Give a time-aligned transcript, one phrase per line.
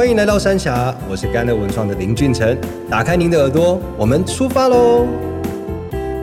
[0.00, 2.58] 欢迎来到三峡，我是甘乐文创的林俊成。
[2.88, 5.06] 打开您的耳朵，我们出发喽！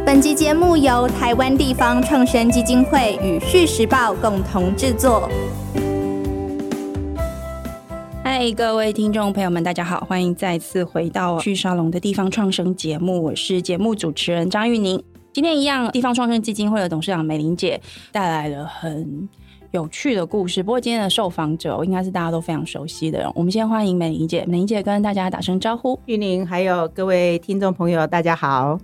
[0.03, 5.29] 本集节目由台湾地方创生基金会与《续时报》共同制作。
[8.23, 14.99] 嗨，各位听众朋友们，大家好，欢迎再次回到旭沙龙的地方创生节目，我是节目主持人张玉宁。
[15.31, 17.79] 今天一样，地方创生基金会的董事长美玲姐
[18.11, 19.29] 带来了很
[19.71, 20.63] 有趣的故事。
[20.63, 23.31] 不过今天的受访者应该是大家都非常熟悉的人。
[23.35, 25.99] 我们先欢迎美玲姐，美玲姐跟大家打声招呼。
[26.05, 28.79] 玉宁还有各位听众朋友，大家好。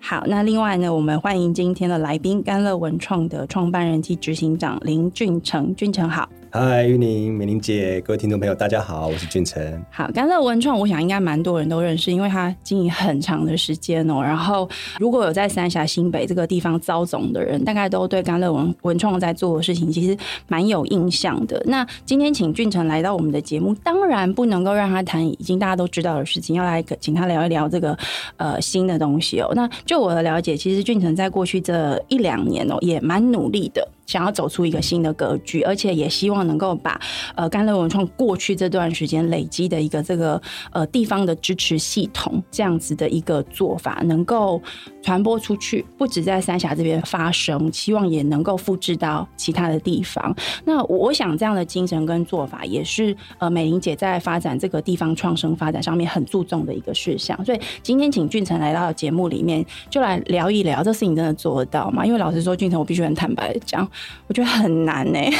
[0.00, 5.74] 好，那另外呢，我们欢迎今天的来宾，甘乐文创的创办人及执行长林俊成。
[5.74, 6.28] 俊成好。
[6.54, 9.82] 嗨，玉宁、美玲姐，各位听众朋友，大家好，我是俊成。
[9.90, 14.20] 好，甘乐文创，我想应该蛮多人都认识，因为他经营很长的时间哦。
[14.20, 14.68] 然后，
[15.00, 20.14] 如果有在三峡新北这个地方招总的人，大概都对甘乐文文创在做的事情其实
[20.46, 21.58] 蛮有印象的。
[21.64, 27.96] 那今天请俊成来到我们的节目，当然不能够让他谈已经大家都知道的事情，要来请他聊一聊这个
[28.36, 29.50] 呃新的东西哦。
[29.54, 33.88] 那就我的了解，其实俊成在过去这一两年哦，也蛮努力的。
[34.06, 37.00] 想要走出一个新的格局，而且也希望能够把
[37.34, 44.60] 呃甘乐文创过去这段时间累积的一个这个呃地方的支持系统这样子的一个做法，能够
[45.02, 50.34] 传播出去，不止在三峡这边发生，希望也能够复制到其他的地方。
[50.64, 57.42] 那我想这样的精神跟做法，也是呃美玲姐在发展这个地方创生发展上面很注重的一个事项。
[57.44, 62.04] 所以今天请俊成来到节目里面，就来聊一聊，这事情真的做得到吗？
[62.04, 63.88] 因为老实说，俊成我必须很坦白的讲。
[64.26, 65.30] 我觉得很难呢、欸，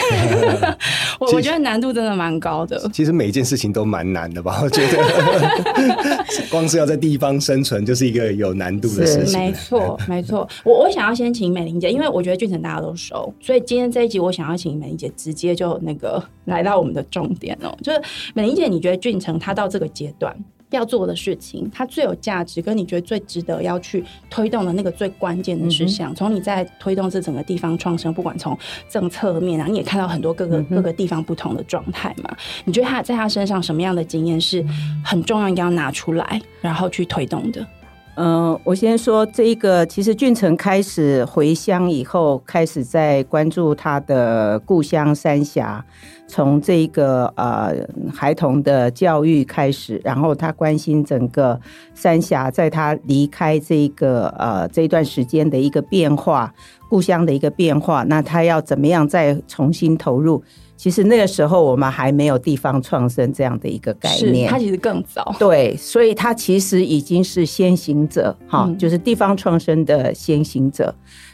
[1.18, 2.80] 我我觉得难度真的蛮高的。
[2.92, 4.60] 其实每一件事情都蛮难的吧？
[4.64, 4.98] 我觉得，
[6.50, 9.38] 光是要在地方生存，就是一个有难度的事情。
[9.38, 10.48] 没错，没错。
[10.64, 18.00] 我我想要先请美玲姐，因为我觉得俊成大家都熟，所以今天这一集我想要请美玲姐直接就那个来到我们的重点哦、喔，就是
[18.34, 20.34] 美玲姐，你觉得俊成他到这个阶段？
[20.76, 28.56] 要做的事情，它最有价值，跟你觉得最值得要去推动的那个最关键的事项，从、嗯、你在推动这整个地方创生，不管从
[28.88, 32.36] 政策面啊，你也看到很多各个、嗯、各个地方不同的状态嘛。
[32.64, 34.64] 你觉得他在他身上什么样的经验是
[35.04, 37.66] 很重要，应该要拿出来，然后去推动的？
[38.14, 45.84] 嗯、我先说这一个，其实俊成开始回乡以后，开始在关注他的故乡三峡。
[46.28, 47.74] 从这个呃
[48.10, 51.60] 孩童的教育开始，然后他关心整个
[51.94, 56.54] 三峡，在他离开这个呃这段时间的一个变化，
[56.88, 60.42] 故乡的一个变化，那他要怎么样再重新投入？
[60.82, 65.32] 其实那个时候我们还没有地方创生这样的一个概念，它其实更早。
[65.38, 70.92] 对，所以它其实已经是先行者，哈、嗯，就是地方创生的先行者。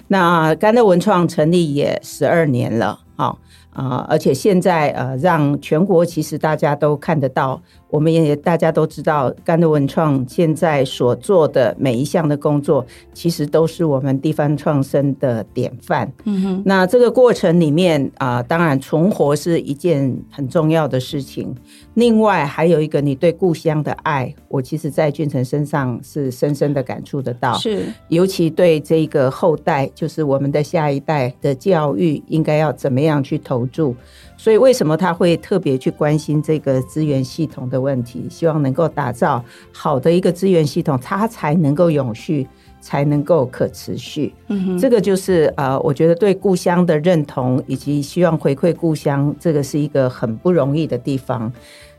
[0.09, 3.34] 那甘乐文创成立也十二年了，哈。
[3.70, 7.59] 啊，而且现在呃，让全国其实大家都看得到。
[7.91, 12.84] 我们也大家都知道，甘德文创现在所做的每一项的工作，
[13.15, 16.12] 其实都是我们地方创生的典范。
[16.25, 21.54] 嗯哼，那这个过程里面啊、呃，当然存活是一件很重要的事情。
[21.94, 27.54] 另外还有一个，你对故乡的爱，我其实在俊成身上是深深的感触得到。
[27.54, 33.97] 是，尤其对这个后代，就是我们的下一代的教育，应该要怎么样去投注。
[34.41, 38.25] 所以，为什么他会特别去关心这个资源系统的问题？
[38.31, 42.47] 希望能够打造好的一个资源系统，它才能够永续，
[42.81, 44.32] 才能够可持续。
[44.47, 51.53] 嗯哼，这个就是呃，我觉得对故乡的认同，以及希望回馈故乡，这个是一个很不容易的地方。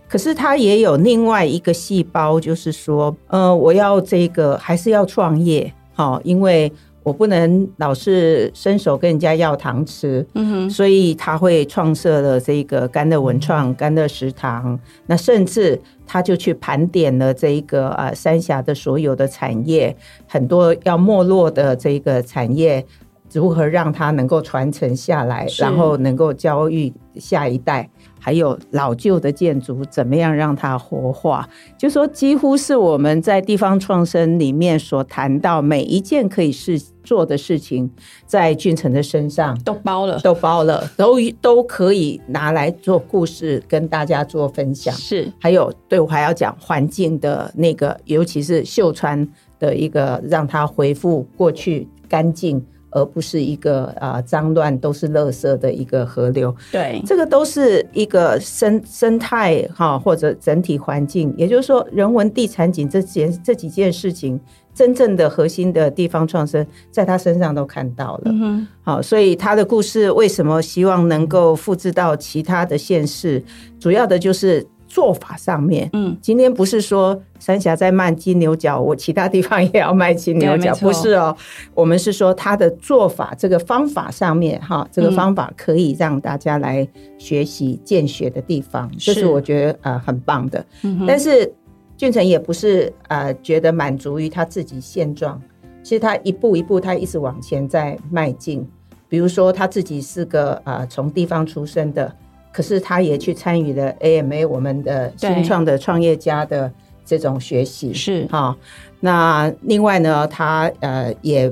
[0.07, 6.71] 可是，他也有另外一个细胞，就是说，呃，我要这个还是要创业，好，因为。
[7.03, 14.77] 我不能老是伸手跟人家要糖吃，嗯哼，所以他会创设了这个甘乐文创、甘乐食堂，
[15.07, 19.95] 那甚至他就去盘点了这一个呃三峡的所有的产业，
[20.27, 22.85] 很多要没落的这个产业，
[23.33, 27.89] 如何让它能够传承下来，然后能够教育下一代。
[28.21, 31.47] 还有老旧的建筑，怎么样让它活化？
[31.77, 37.89] 就说几乎是我们在地方创生里面所谈到每一件可以是做的事情，
[38.25, 44.93] 在俊成的身上都包了，都包了，都都可以拿来做故事跟大家做分享。
[44.93, 49.25] 是，还有对我还要讲环境的那个，尤其是秀川
[49.57, 52.61] 的一个，让它恢复过去干净。
[52.91, 64.39] 而不是一个啊脏乱都是垃圾的一个河流，对，这个都是一个生生态哈，或者整体环境，也就是说人文地产景这件这几件事情，
[64.73, 68.31] 真正的核心的地方创生，在他身上都看到了。
[68.31, 73.43] 嗯，好，所以他的故事为什么希望能够复制到其他的县市，
[73.79, 81.33] 主要的就是做法上面，嗯，今天不是说三峡在卖金牛角，我其他地方也要卖金牛角，不是哦。
[81.75, 86.85] 我们是说他的做法，这个方法上面哈，这个方法可以让大家来
[87.19, 90.65] 学习见学的地方，这是我觉得呃很棒的。
[90.81, 91.53] 嗯，但是
[91.95, 95.39] 俊成也不是呃觉得满足于他自己现状，
[95.83, 98.67] 其实他一步一步他一直往前在迈进。
[99.07, 102.11] 比如说他自己是个呃从地方出生的。
[102.51, 106.71] 可是他也去参与了 AMA 我们的新创的创业家的
[107.05, 108.55] 这种学习是哈。
[108.99, 111.51] 那另外呢，他呃也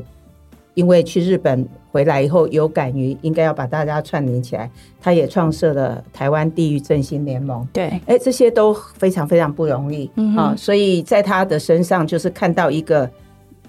[0.73, 7.67] 因为去日本回来以后，有感于应该要把大家串联起来，他也创设了台湾地域振兴联盟。
[7.73, 10.05] 对，哎，这些都非常非常不容易
[10.35, 10.51] 啊。
[10.51, 13.09] 嗯，所以在他的身上，就是看到一个。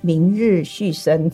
[0.00, 1.30] 明日续生，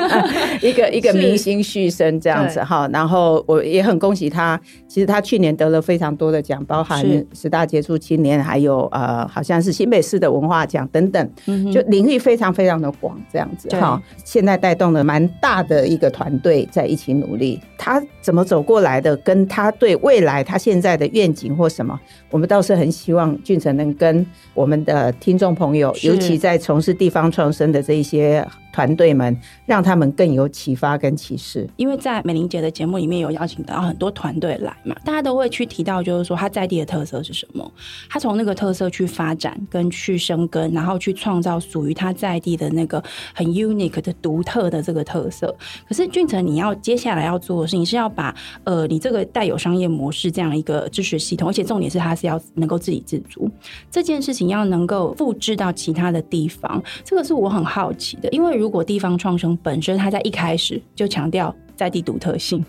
[0.60, 4.60] 一个一个明星续生这样子哈，然后我也很恭喜他。
[4.86, 7.02] 其实他去年得了非常多的奖，包含
[7.32, 11.30] 十大杰出青年，还有呃，好像是新北市的文化奖等等，
[11.72, 14.00] 就领域非常非常的广这样子哈。
[14.24, 17.58] 现在带动了蛮大的一个团队在一起努力。
[17.78, 19.16] 他怎么走过来的？
[19.18, 21.98] 跟他对未来他现在的愿景或什么，
[22.30, 27.85] 我们倒是很希望俊成能跟我们的听众朋友，尤其在从事地方创生的。
[27.86, 28.44] 这一些
[28.76, 29.34] 团队们，
[29.64, 31.66] 让他们更有启发跟启示。
[31.76, 37.72] 因为在美玲姐的节目里面有邀请到很多团队来嘛，大家都会去提到，就是说他在地的特色是什么，
[38.10, 43.02] 他从那个特色去发展跟去生根，然后去创造属于他在地的那个
[43.34, 45.56] 很 unique 的独特的这个特色。
[45.88, 53.50] 可是俊成，你要接下来要做的事情是要把呃你这个带有商业模式这样一个支持系统，而且重点是它是要能够自给自足，
[53.90, 62.64] 这件事情要能够复制到其他的地方，这个是我很好奇的，因为如如果地方创生本身它在一开始就强调在地独特性，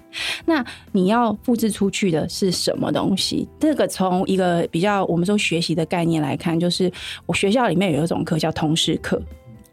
[0.46, 3.50] 那你要复制出去的是什么东西？
[3.60, 6.92] 这个从一个比较我们说学习的概念来看，就是
[7.26, 9.20] 我学校里面有一种课叫通识课。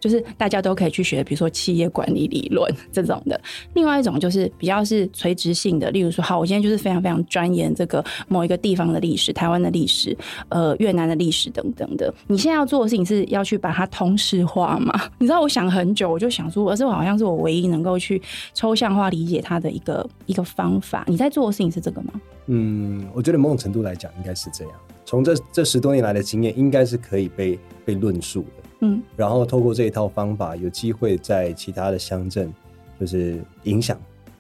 [0.05, 3.41] 就是大家都可以去学，比如说企业管理理论这种的。
[3.73, 10.15] 另外一种就是比较是垂直性的，例如说，好，我现在就是非常非常钻研这个某一个地方的历史，台湾的历史，
[10.51, 12.13] 呃，越南的历史等等的。
[12.27, 14.93] 你现在要做的事情是要去把它通识化吗？
[15.17, 18.21] 你知道，我想很久，我就想说，而是我好像是我唯一能够去
[18.53, 21.03] 抽象化理解它的一个一个方法。
[21.09, 22.13] 你在做的事情是这个吗？
[22.49, 24.75] 嗯，我觉得某种程度来讲，应该是这样。
[25.07, 28.64] 从这这十多年来的经验，应该是可以被被论述的。
[28.81, 32.53] 嗯，然后透过这一套方法，有机会在其他的乡镇，
[33.01, 33.99] 就是影响。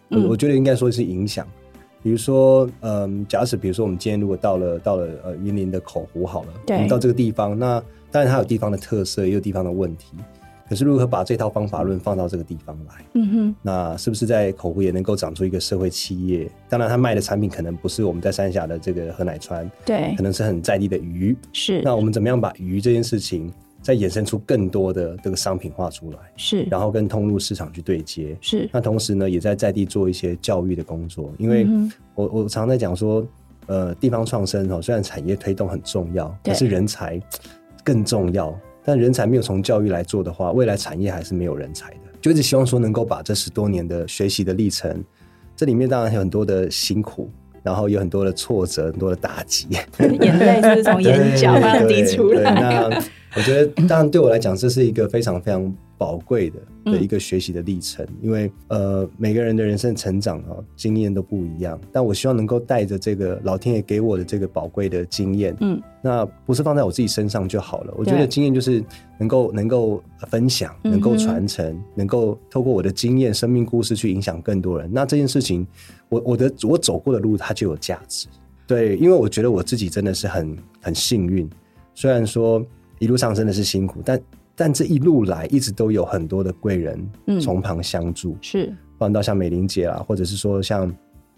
[0.09, 1.47] 我、嗯、我觉得应该说是影响。
[2.03, 10.09] 比如说，嗯，假使比如说我们今天如果到了到了呃云林的口湖好了，对，我们到这个地方，那当然它有地方的特色，也有地方的问题。
[10.69, 13.05] 可是如何把这套方法论放到这个地方来？
[13.15, 16.51] 嗯哼，那是不是在口湖也能够长出一个社会企业？
[16.69, 21.37] 当然，它卖的产品可能不是我们在三峡的这个河奶川，对，可能是很在地的鱼。
[21.53, 23.51] 是，那我们怎么样把鱼这件事情？
[23.85, 28.67] 再衍生出更多的这个商品化出来，是，然后跟通路市场去对接，是。
[28.73, 31.67] 那同时呢，也在在地做一些教育的工作，因为
[32.15, 33.23] 我我常在讲说，
[33.67, 37.21] 呃，地方创生哦，虽然产业推动很重要，可是人才
[37.85, 38.59] 更重要。
[38.87, 42.01] 但人才没有从教育来做的话，未来产业还是没有人才的。
[42.21, 45.03] 就一直希望说，能够把这十多年的学习的历程，
[45.55, 47.31] 这里面当然有很多的辛苦，
[47.63, 49.69] 然后有很多的挫折，很多的打击，
[50.21, 51.55] 眼泪就是从眼角
[51.87, 53.03] 滴出来。
[53.37, 61.81] 我觉得，当然对我来讲，这是一个非常非常宝贵的的一个学习的历程，因为呃，每个人的人生成长啊，经验都不一样。
[61.91, 67.95] 但我希望能够带着这个老天爷给我的这个宝贵的经验，嗯，那不是放在我自己身上就好了。
[67.97, 68.83] 我觉得经验就是
[69.19, 74.89] 能够能够分享，能够传承，能够透过我的经验、生命故事去影响更多人。
[74.93, 75.67] 那这件事情，
[76.09, 78.29] 我我的我走过的路，它就有价值。
[78.67, 81.51] 对，因为我觉得我自己真的是很很幸运，
[81.95, 82.65] 虽然说。
[83.05, 84.21] 一路上真的是辛苦，但
[84.57, 86.99] 但这一路来一直都有很多的贵人
[87.41, 90.91] 从旁相助，嗯、是，包括到像美玲姐啦，或者是说像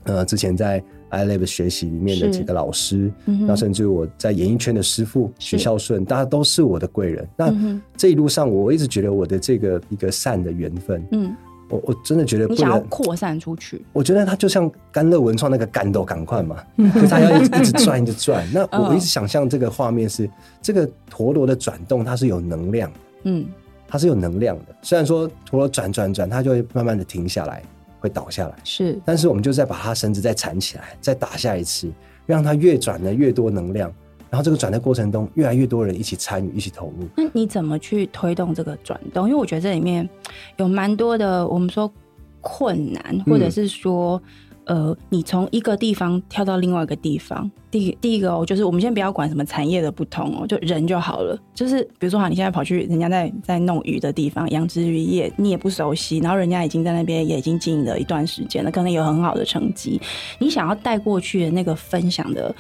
[0.04, 0.80] 呃之前在
[1.10, 7.28] iLab 学习里面的几个老师，那、嗯、甚至于我在演艺圈的师傅许孝顺，大家都是我的贵人。
[7.36, 7.52] 那
[7.96, 11.34] 这一路上，我一直觉得我的这个一个善的缘分，嗯。
[11.68, 13.84] 我我真的觉得不能，扩散出去。
[13.92, 16.62] 我觉得它就像甘乐文创那个干豆赶快嘛，
[16.94, 18.46] 就它要一直一直转一直转。
[18.52, 20.28] 那我一直想象这个画面是
[20.62, 22.90] 这个陀螺的转动，它是有能量，
[23.24, 23.46] 嗯，
[23.88, 24.76] 它是有能量的。
[24.82, 27.62] 虽然说陀螺转转转，它就会慢慢的停下来，
[27.98, 28.98] 会倒下来，是。
[29.04, 31.90] 但是我们就再把它绳子再缠起来，再打下一次，
[32.26, 33.92] 让它越转的越多能量。
[34.30, 37.06] 然后这个转的过程中，越来越多人一起参与，一起投入。
[37.16, 39.28] 那你怎么去推动这个转动？
[39.28, 40.08] 因为我觉得这里面
[40.56, 41.90] 有蛮多的，我们说
[42.40, 44.20] 困难，或者是说，
[44.64, 51.38] 呃，你从一个地方跳到另外一个地方，第第一个哦，就是我们先不要管什么产业的不同哦，就人就好了。
[51.54, 60.00] 就是比如说哈，你现在跑去人家在在弄鱼的地方养殖渔业，你也不熟悉，然后人家已经在那边也已经经营了一段时间了，可能有很好的成绩，
[60.38, 62.54] 你想要带过去的那个分享的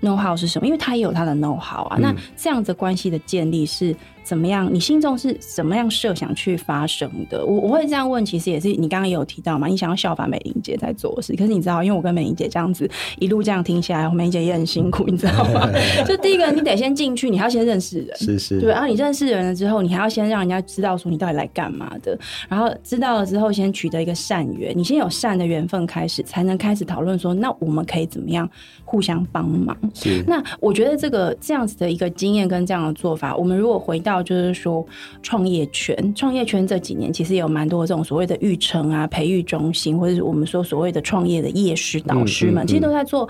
[0.00, 0.66] know how 是什么？
[0.66, 1.96] 因为他也有他的 know how 啊。
[1.98, 3.94] 嗯、那这样子关系的建立是。
[4.28, 4.68] 怎么样？
[4.70, 7.42] 你心中是怎么样设想去发生的？
[7.46, 11.34] 我我会这样问，其实也是你刚刚也有提到嘛，你想要效法美玲姐在做的事。
[11.34, 12.86] 可是你知道，因为我跟美玲姐这样子
[13.18, 15.66] 一路这样听下来，美玲姐也很辛苦，你知道吗？
[16.06, 18.68] 就第一个，你得先进去，你还要先认识人，是是，对。
[18.68, 22.18] 然后你认识人了之后，你还要先让人家知道说你到底来干嘛的。
[22.50, 28.46] 然后知道了之后，先取得一个善缘，你先有善的缘分开始，才能开始讨论说，那我们可以怎么样
[28.84, 29.74] 互相帮忙？
[29.94, 30.22] 是。
[30.26, 34.86] 那我觉得这个这样子的一个经验跟这样的做法，我们如果回到就是说。
[35.22, 43.28] 创业圈，创业圈这几年其实也有蛮多这种所谓的育成啊、培育中心，或者是我们说所谓的创业的业师导师们，其实都在做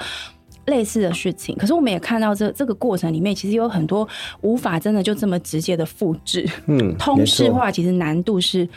[0.67, 1.57] 类似的事情。
[1.57, 4.07] 可是我们也看到这这个过程里面，其实有很多
[4.43, 8.69] 无法真的就这么直接的复制，嗯，通式化其实难度是。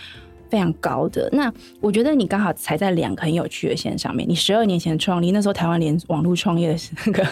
[0.52, 1.30] 非常高的。
[1.32, 4.28] 那我觉得你刚好踩在两个很有趣的线上面。
[4.28, 7.26] 你十二年前创立，那时候台湾连网络创业的那个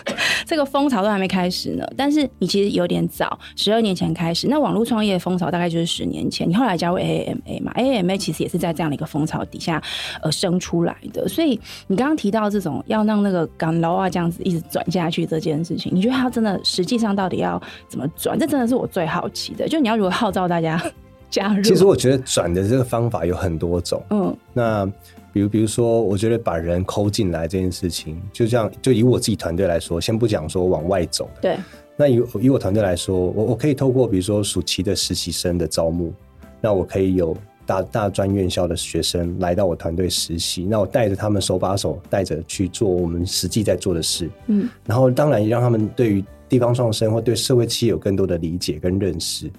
[0.45, 1.85] 这个风潮都还没开始呢。
[1.97, 4.47] 但是你其实有点早，十二年前开始。
[4.47, 6.49] 那网络创业的风潮大概就是十年前。
[6.49, 9.83] 你后来加入 A M A 嘛，A M A 其实也是在这样的一个风潮底下
[10.21, 11.27] 呃生出来的。
[11.27, 18.39] 所以你刚刚提到这种要让那个港楼啊这样子一直转下去这件事情，你觉得它真的实际上到底要怎么转？
[18.39, 19.67] 这真的是我最好奇的。
[19.67, 20.81] 就你要如何号召大家？
[21.29, 21.61] 加入。
[21.61, 24.01] 其实我觉得转的这个方法有很多种。
[24.09, 24.85] 嗯，那
[25.31, 31.29] 比如比如说，我觉得把人抠进来这件事情，就这样，就以我自己团队来说，先不讲说往外走。
[31.41, 31.57] 对。
[31.95, 36.13] 那以以我团队来说，我我可以透过比如说暑期的实习生的招募，
[36.61, 44.29] 那我可以有大大专院校的学生来到我团队实习，那我带着他们手把手带着去做我们实际在做的事。
[44.47, 44.69] 嗯。
[44.85, 49.51] 然后当然也让他们对于地方创生或对社会企业有更多的理解跟认识。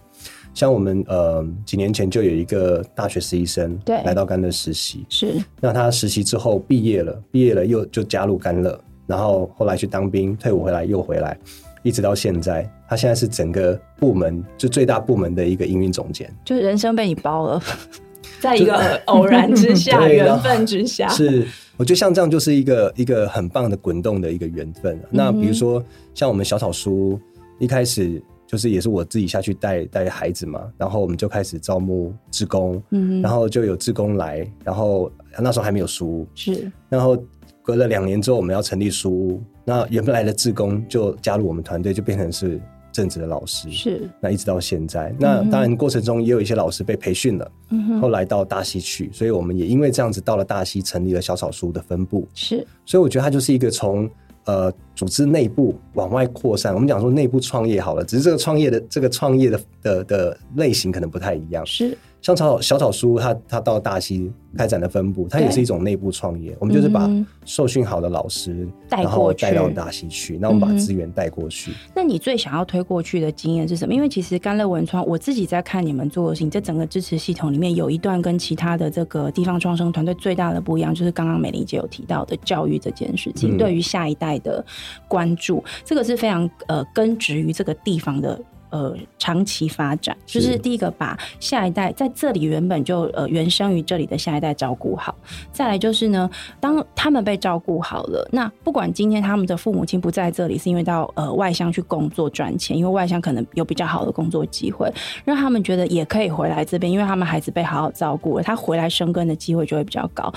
[0.52, 4.02] 像我们呃几年前就有一个大学实习生对。
[4.02, 5.34] 来到甘乐实习，是。
[5.60, 11.38] 那他实习之后毕业了，毕业了又就加入甘乐，然后后来去当兵，退伍回来又回来，
[11.82, 17.62] 一直到现在，他现在是整个部门就最大部门的一个营运总监，就人生被你包了，
[18.40, 21.46] 在一个 偶然之下， 缘分之下，是。
[21.76, 24.96] 我觉得像这样就是一个一个很棒的滚动的一个缘分。
[24.96, 27.18] 嗯、那比如说像我们小草书
[27.58, 28.20] 一开始。
[28.50, 37.16] 就是也是我自己下去带带孩子嘛，然后我们就开始招募志工，嗯，然后就有志工来，然后那时候还没有书屋，是，然后
[37.62, 54.10] 隔了两年之后我们要成立书屋，那原本来的志工就加入我们团队，就变成是正职的老师，是，那一直到现在，那当然过程中也有一些老师被培训了，嗯，后来到大溪去，所以我们也因为这样子到了大溪成立了小草书的分部，是，所以我觉得它就是一个从。
[54.44, 61.96] 呃，组织内部往外扩散，我们讲说内部创业好了，只是这个创业的这个创业的的的类型可能不太一样，是。
[62.22, 66.54] 像草小草书，他他到大溪开展的分部，它也是一种内部创业。
[66.60, 67.08] 我们就是把
[67.46, 71.72] 受训好的老师带过去，带到大溪去，那我们把资源带过去。
[71.94, 73.94] 那你最想要推过去的经验是什么？
[73.94, 84.62] 因为其实甘乐文创，我自己在看你们做的事情，这整个支持系统里面有一段跟其他的这个地方创生团队最大的不一样，就是刚刚美玲姐有提到的教育这件事情，对于下一代的
[85.08, 88.38] 关注，这个是非常呃根植于这个地方的。
[88.70, 95.14] 呃，长期发展就是第一个，把下一代在这里原本就呃原生于这里的下一代照顾好。
[95.52, 104.92] 再来就是呢，当他们被照顾好了，那不管今天他们的父母亲不在这里，是因为到呃外乡去工作赚钱，因为外乡可能有比较好的工作机会，
[105.24, 110.32] 让他们觉得也可以回来这边，因为他们孩子被好好照顾了，他回来生根的机会就会比较高。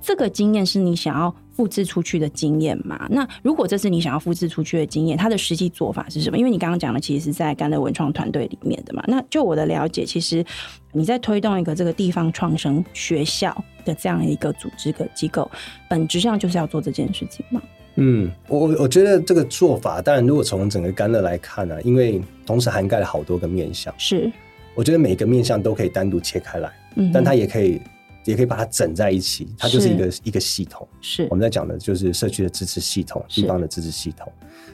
[0.00, 3.08] 这个经验是你想要复制出去的经验嘛？
[3.10, 6.38] 那如果这是你想要复制出去的经验，它的实际做法是什么？
[6.38, 9.02] 因为你刚刚讲的其实是在甘乐文创团队里面的嘛。
[9.08, 10.44] 那就我的了解，其实
[10.92, 13.52] 你在推动一个这个地方创生学校
[13.84, 15.50] 的这样一个组织个机构，
[15.90, 17.60] 本质上就是要做这件事情嘛？
[17.96, 24.30] 嗯，我我觉得这个做法，当然如果从整个甘乐来看呢、啊，因为同时涵盖了好多个面向，是，
[24.76, 27.80] 我觉得每个面向都可以单独切开来，嗯，但它也可以。
[28.28, 30.86] 也可以把它整在一起，它就是一个一个系统。
[31.00, 34.30] 是我们在讲的，就是社区的支持系统，地方的支持系统。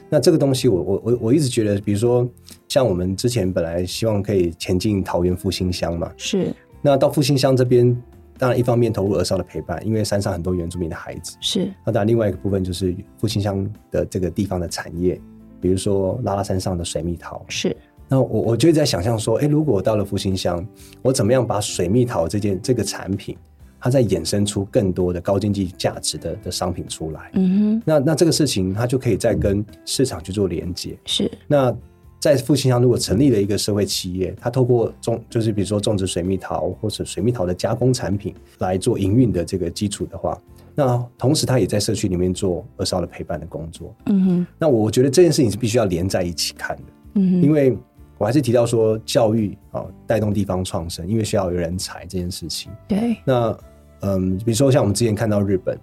[0.09, 2.29] 那这个东西我，我我我我一直觉得，比如说，
[2.67, 6.53] 像我们之前本来希望可以前进桃园复兴乡嘛，是。
[6.81, 7.95] 那到复兴乡这边，
[8.37, 11.71] 当然一方面投入儿少的陪伴，因为山上很多原住民的孩子，是。
[11.85, 15.17] 那当然另外一个部分就是复兴乡的这个地方的产业，
[15.61, 17.73] 比如说拉拉山上的水蜜桃，是。
[18.07, 20.65] 那我我就在想象说，哎、欸，如果我到了复兴乡，
[21.01, 23.35] 我怎么样把水蜜桃这件这个产品
[23.79, 27.31] 它再衍生出更多的高经济价值的的商品出来。
[27.33, 30.95] 嗯哼，那那这个事情它就可以再跟市场去做连接。
[31.05, 31.29] 是。
[31.47, 31.75] 那
[32.19, 40.39] 在复兴乡如果成立了一个社会企业，它透过种就是比如说种植水蜜桃或者水蜜桃的加工产品来做营运的这个基础的话，
[40.75, 43.95] 那同时它也在社区里面做二少的陪伴的工作。
[44.05, 46.83] 嗯哼，那我觉得这件事情是必须要连在一起看的。
[47.15, 47.75] 嗯哼，因为。
[48.17, 52.71] 我还是提到说，教育啊，带动地方创生，因为需要有人才这件事情。
[52.87, 53.17] 对。
[53.25, 53.57] 那
[54.01, 55.77] 嗯，比如说像我们之前看到日本，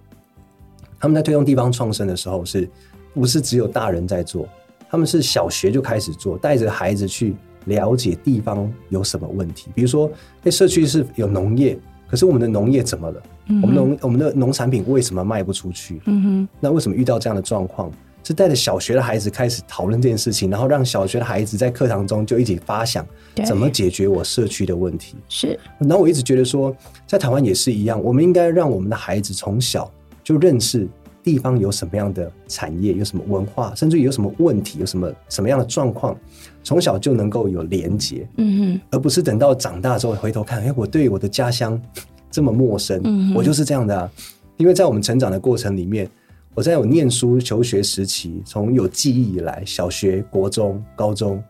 [0.99, 2.69] 他们在推动地方创生的时候，是
[3.13, 4.47] 不是只有大人在做？
[4.89, 7.35] 他们是小学就开始做，带着孩子去
[7.65, 9.69] 了解地方有什么问题。
[9.75, 10.09] 比如说，
[10.41, 13.23] 那社区是有农业，可是我们的农业怎么了？
[13.47, 16.01] 嗯、我们农我们的农产品为什么卖不出去？
[16.05, 16.47] 嗯哼。
[16.59, 17.91] 那为什么遇到这样的状况？
[18.23, 23.05] 是带着小学的孩子开始讨论这件事情，然后让小学的孩子在课堂中就一起发想
[23.45, 25.15] 怎么解决我社区的问题。
[25.27, 26.73] 是，然后我一直觉得说，
[27.05, 29.91] 在台湾也是一样，我们应该让我们的孩子从小
[30.23, 30.87] 就认识
[31.21, 36.17] 地方有什么样的产业，有什么文化，甚至于有什么问题，有什么什么样的状况，
[36.63, 38.25] 从小就能够有连结。
[38.37, 41.77] 嗯哼，而不是等到长大之后回头看，哎，我对我的家乡
[42.31, 43.01] 这么陌生。
[43.03, 44.09] 嗯，我就是这样的啊，
[44.55, 46.09] 因为在我们成长的过程里面。
[46.55, 51.43] 我在我念书求学时期，从有记忆以来，小学、国中、高中，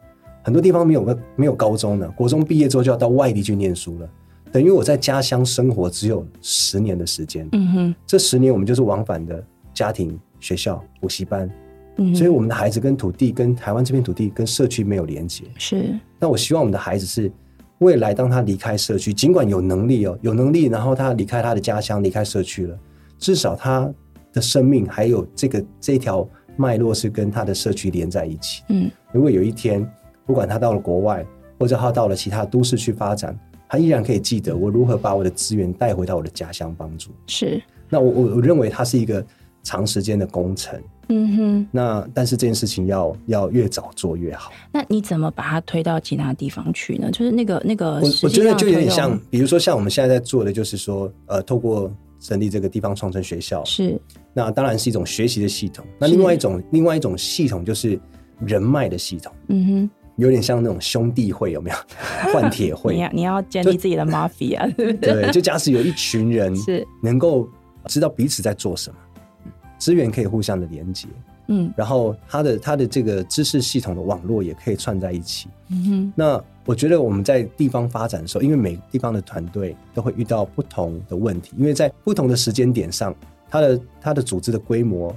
[0.43, 2.09] 很多地方没有没有高中呢。
[2.15, 4.09] 国中毕业之后就要到外地去念书了，
[4.49, 7.45] 等于我在家乡生活只有十年的时间。
[7.51, 9.43] 嗯哼，这十年我们就是往返的
[9.73, 11.49] 家庭、学校、补习班。
[11.97, 15.43] 嗯，所以我们的孩子跟土地、跟台湾这片土地、跟社区没有连接。
[15.57, 15.99] 是。
[16.17, 17.29] 那我希望我们的孩子是
[17.79, 22.79] 未来，当他离开社区，尽管有能力哦，有能力，然后他离开他的家乡，离开社区了，
[23.19, 23.93] 至少他。
[24.33, 28.63] 的生命还有这个这条脉络是跟他的社区连在一起。
[28.69, 29.87] 嗯，如果有一天，
[30.25, 31.25] 不管他到了国外，
[31.59, 37.11] 或者他到了其他都市去发展，他依然可以记得我如何把我的资源带回到我的家乡帮助。
[37.27, 37.61] 是。
[37.89, 39.23] 那我我我认为它是一个
[39.61, 40.81] 长时间的工程。
[41.09, 41.67] 嗯哼。
[41.71, 44.51] 那但是这件事情要要越早做越好。
[44.71, 47.11] 那你怎么把它推到其他地方去呢？
[47.11, 51.91] 就是那个那个，我我觉得就有点像，比如说像我们现在在做的，就是说呃，透过。
[52.19, 53.99] 成立这个地方创生学校是，
[54.33, 55.85] 那当然是一种学习的系统。
[55.99, 57.99] 那另外一种另外一种系统就是
[58.39, 59.33] 人脉的系统。
[59.47, 61.75] 嗯哼，有点像那种兄弟会，有没有？
[62.33, 64.73] 换铁会，你要你要建立自己的 mafia。
[64.99, 67.47] 对，就假使有一群人是能够
[67.85, 68.97] 知道彼此在做什么，
[69.77, 71.07] 资源可以互相的连接。
[71.47, 75.49] 嗯，然后他的他的这个知识系统的网络也可以串在一起。
[75.69, 83.13] 嗯哼，那我觉得我们在地方发展的时候，因为每个地方的团队都会遇到不同的问题，因为在不同的时间点上，
[83.53, 85.15] 它的它的组织的规模，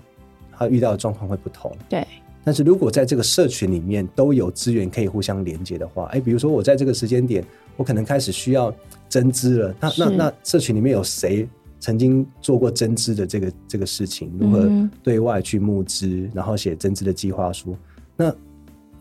[0.53, 1.75] 它遇到的状况会不同。
[1.89, 2.07] 对。
[2.45, 7.43] 但是如果在这个社群里面都有资源可以互相连接的话，哎，比如说我在这个时间点，
[7.79, 8.71] 我可能开始需要
[9.09, 11.49] 增资了，那那那社群里面有谁？
[11.81, 14.69] 曾经做过增资的这个这个事情，如何
[15.03, 17.75] 对外去募资，嗯、然后写增资的计划书。
[18.17, 18.35] 那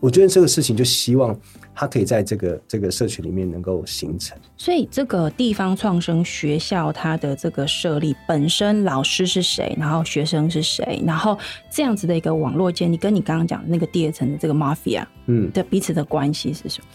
[0.00, 1.38] 我觉得这个事情就希望
[1.74, 4.36] 它可以在这个这个社群里面能够形成。
[4.56, 11.38] 所以这个地方创生学校它的这个设立本身，老师是谁，然后学生是谁，然后
[11.70, 16.86] 这样子的一个网络建立，跟你刚刚讲的那个第二层的这个 mafia，嗯，的彼此的关系是什么？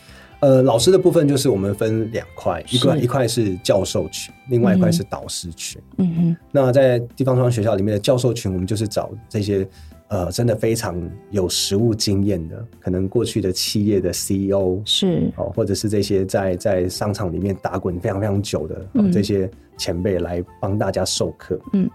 [0.41, 5.79] 呃，老师的部分就是我们分两块，一块一块是教授群，另外一块是导师群。
[5.97, 6.37] 嗯哼。
[6.51, 9.67] 那在地方创生学校里面的教授群，我们就是找这些
[10.11, 15.31] 呃真的非常有实务经验的，可能过去的企业的 CEO 是。
[15.37, 21.59] 哦，或者是这些在在商场里面打滚非常非常久的、嗯、这些前辈来帮大家授课。
[21.73, 21.89] 嗯，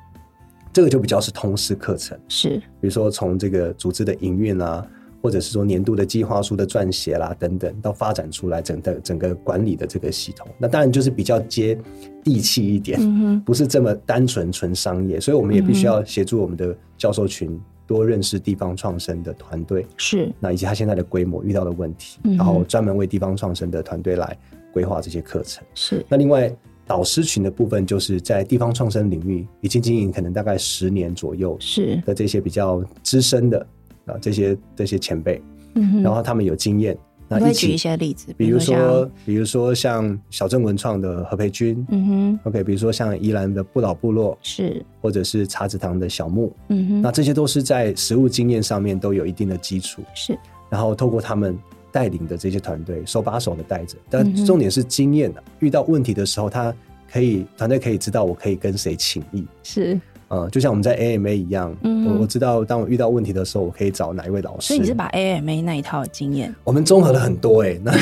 [0.73, 2.57] 这个就比较是通识课程，是。
[2.81, 4.85] 比如说从这个组织的营运啊。
[5.23, 11.77] 或者是说年度的计划书的撰写啦，等等，到发展出来整个整个管理的这个系统，那当然就是比较接
[12.23, 20.33] 地气一点，嗯，不是这么单纯纯商业，所以我们也必须要协助我们的教授群多认识地方创生的团队，是。
[20.41, 24.37] 那以及他现在的规模遇到的问题，嗯，然后专门为地方创生的团队来
[24.73, 25.65] 规划这些课程。
[25.75, 26.05] 是。
[26.09, 26.51] 那另外
[26.87, 32.01] 导师群的部分，就是在地方创生领域已经经营可能大概十年左右，是。
[32.05, 33.67] 的这些比较资深的。
[34.07, 35.43] 啊，这些这些前辈，
[35.75, 36.97] 嗯，然后他们有经验，
[37.29, 50.39] 那一起举一些例子，比如说，比如说像小镇文创的何培军，嗯哼，OK，比如说像宜兰的不老部落，是，或者是茶子堂的小木，嗯哼，那这些都是在实物经验上面都有一定的基础，是，
[50.71, 51.59] 然后透过他们
[51.91, 56.73] 带领的这些团队，手把手的带着，但重点是经验的，遇到问题的时候，他
[57.11, 60.01] 可以团队可以知道我可以跟谁请益，是。
[60.29, 64.69] 嗯，就像我们在 AMA 一样，嗯、我我知道当我遇到问题的时候，我可以找哪一位老师。
[64.69, 67.93] 所以你是把 AMA 那一套经验，我们综合了很多哎、欸，那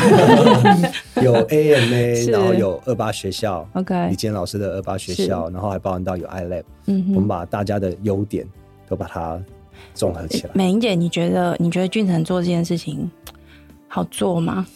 [1.23, 8.47] 有 AMA，然后有二八学校，OK，李坚老师的二八学校，然后还包含到有 iLab，嗯，我们把大家的优点
[8.89, 9.39] 都把它
[9.93, 10.51] 综合起来。
[10.55, 13.11] 美玲姐，你觉得你觉得俊成做这件事情
[13.87, 14.67] 好做吗？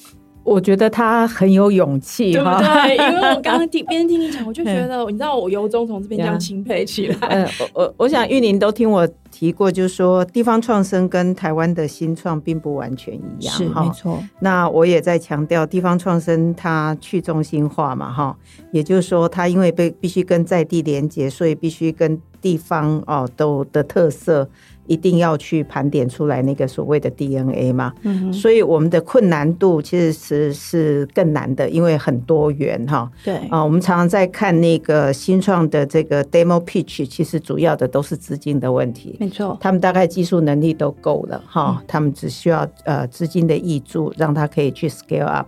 [0.49, 2.97] 我觉得他很有勇气，对不对？
[2.97, 7.17] 因为我刚 刚听边听你讲，我就觉得，你知道，我由衷从这边这样钦佩起来。
[7.29, 14.19] 嗯，我我我想玉宁都听我提过，就是说地方创生跟台湾的新创并不完全一样，是没错。
[14.41, 18.37] 那我也在强调，地方创生它去中心化嘛，哈，
[18.73, 24.49] 也就是说，它因为被必须跟在地连接，所以必须跟地方哦都的特色。
[24.89, 33.09] 一定要去盘点出来那个所谓的 DNA 嘛，嗯，所以我们的困难度其实是是更难的，因为很多元哈。
[33.23, 39.17] 对啊，我们常常在看那个新创的这个 demo pitch，其实主要的都是资金的问题。
[39.21, 45.47] 没错，他们大概技术能力都够了哈，嗯、他们只需要呃资金的挹注，让他可以去 scale up。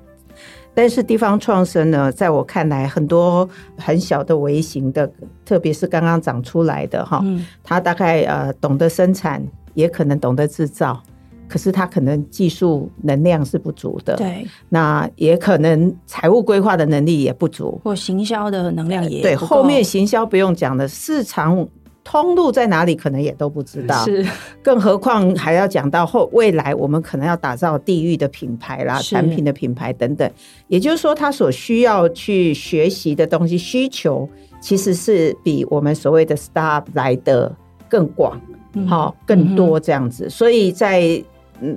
[0.72, 5.10] 但是地方创生呢，在我看来，很多很小的微型的，
[5.44, 7.22] 特别是刚刚长出来的哈，
[7.62, 11.02] 它大概呃懂得生产，也可能懂得制造，
[11.48, 21.68] 可是它可能技术能量是不足的，对，那也可能财务规划的能力也不足，或行销的能量也对，后面行销不用讲了市场。
[22.02, 24.04] 通路在哪里，可能也都不知道。
[24.04, 24.26] 是，
[24.62, 30.28] 更何况还要讲到后未来，我们可能要打造地域的品牌啦，产品的品牌等等。
[30.68, 34.28] 也就是说，他所需要去学习的东西需求，
[34.60, 37.54] 其实是比我们所谓的 startup 来的
[37.88, 38.40] 更广，
[38.88, 40.28] 好、嗯、更多这样子。
[40.28, 41.22] 所以在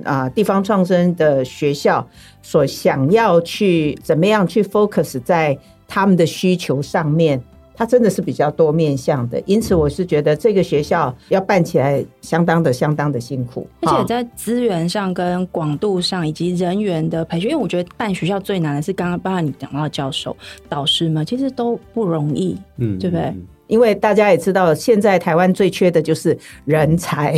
[0.04, 2.04] 啊地方创生的学校
[2.40, 5.56] 所想要去怎么样去 focus 在
[5.86, 7.40] 他们的需求上面。
[7.76, 20.36] 它真的是比较多面向的，因此我是觉得这个学校要办起来相当的、相当的辛苦，而且在资源上、跟广度上以及人员的培训，因为我觉得办学校最难的是刚刚包含你讲到的教授、
[20.68, 23.34] 导师们，其实都不容易，嗯，对不对？
[23.66, 27.34] 因为大家也知道，现在台湾最缺的就是人才，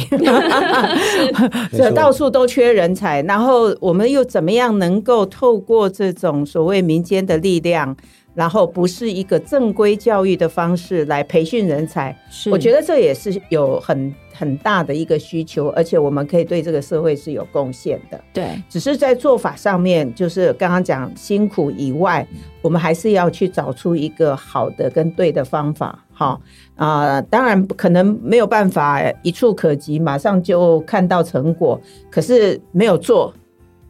[1.72, 7.96] 这到处都缺人才，然后我们又怎么样能够透过这种所谓民间的力量？
[8.36, 18.20] 然后不是一个正规教育的方式来培训人才，是我觉得这也是有很很大的一个需求，而且我们可以对这个社会是有贡献的。
[18.34, 22.28] 对，只是在做法上面，就是刚刚讲辛苦以外，
[22.60, 25.98] 我们还是要去找出一个好的跟对的方法。
[26.12, 26.38] 好
[26.76, 33.32] 啊，呃，当然可能没有办法一触可及，马上就看到成果，可是没有做。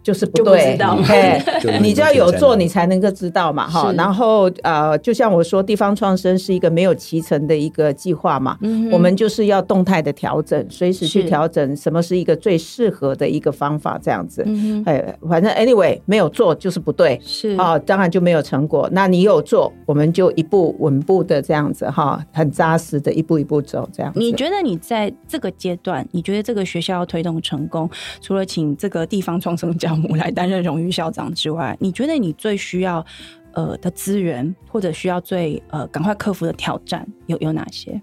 [0.06, 1.42] 就是不对，嘿，
[1.82, 3.92] 你就要有做，你才能够知道嘛，哈。
[3.96, 8.56] 然后呃，就像我说，地方创生是一个没有期程的一个计划嘛，
[8.92, 14.46] 我们就是要动态的调整，随时去调整什么是一个最适合的一个方法，这样子。
[14.84, 18.88] 哎，反正 anyway 没有做就是不对，是啊，当然就没有成果。
[18.92, 24.12] 那你有做，我们就一步稳步的这样子哈，很扎实的一步一步走这样。
[24.14, 27.90] 你觉得你在这个阶段，你觉得这个学校要推动成功，
[28.20, 33.04] 除了请这个地方创生教来担任荣誉校长之外，你觉得你最需要
[33.52, 38.00] 呃的资源，或者需要最呃赶快克服的挑战有有哪些？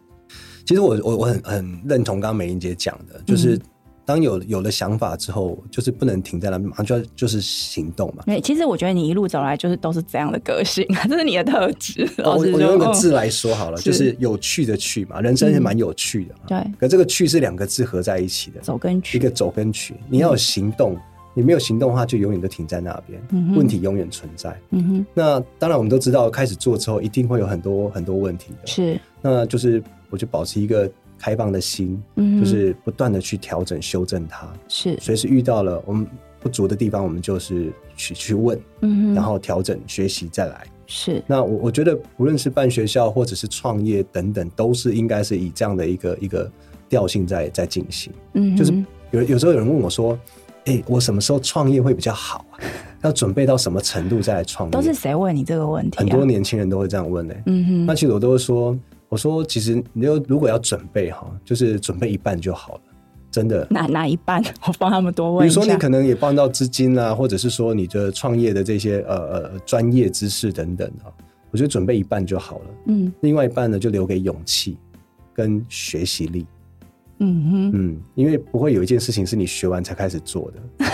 [0.66, 3.60] 其实我我我很很认同刚刚美玲姐讲的，就是
[4.06, 8.24] 当有有了想法之后，就是不能停在那边，马上就要就是行动嘛。
[8.42, 12.10] 其实我觉得你一路走来就是都是这样的个性，这是你的特质。
[12.24, 16.36] 我我用一个字来说好了，就是有趣的趣嘛，人生是蛮有趣的。
[16.48, 20.98] 对，可这个趣是两个字合在一起的，走跟趣，一个走跟去，你要有行动。
[21.36, 24.56] 你没有行动的话，就永远都停在那边，嗯、问题永远存在。
[24.70, 28.68] 嗯、哼那当然，我们都知道，开始做之后，一定会有很多很多问题的。
[28.68, 34.48] 是，那就是我就保持一个开放的心，嗯、就是不断的去调整、修正它。
[34.68, 36.06] 是，随时遇到了我们
[36.40, 40.64] 不足的地方，我们就是去去问，嗯、哼然后调整、学习再来。
[40.86, 46.52] 是，那我我觉得，无论是办学校或者是创业等等，都是应该是以这样的一个一个
[46.88, 48.14] 调性在在进行。
[48.34, 48.72] 嗯，就是
[49.10, 50.16] 有有时候有人问我说。
[50.66, 52.60] 哎、欸，我什么时候创业会比较好啊？
[53.02, 54.72] 要准备到什么程度再来创业？
[54.72, 56.00] 都是谁问你这个问题、啊？
[56.00, 57.44] 很多年轻人都会这样问呢、欸。
[57.48, 58.78] 嗯哼，那其实我都会说，
[59.10, 62.82] 我说其实你要如果要准备哈，就是准备一半就好了，
[63.30, 63.68] 真的。
[63.70, 64.42] 哪哪一半？
[64.66, 65.46] 我帮他们多问。
[65.46, 71.12] 比如说你可能也帮到资金啊，或者是说你的创业的这些呃呃专业知识等等啊，
[71.52, 72.66] 我觉得准备一半就好了。
[72.86, 74.78] 嗯，另外一半呢就留给勇气
[75.34, 76.46] 跟学习力。
[77.24, 80.86] 嗯哼，嗯，因为不会有一件事情是你学完才开始做的，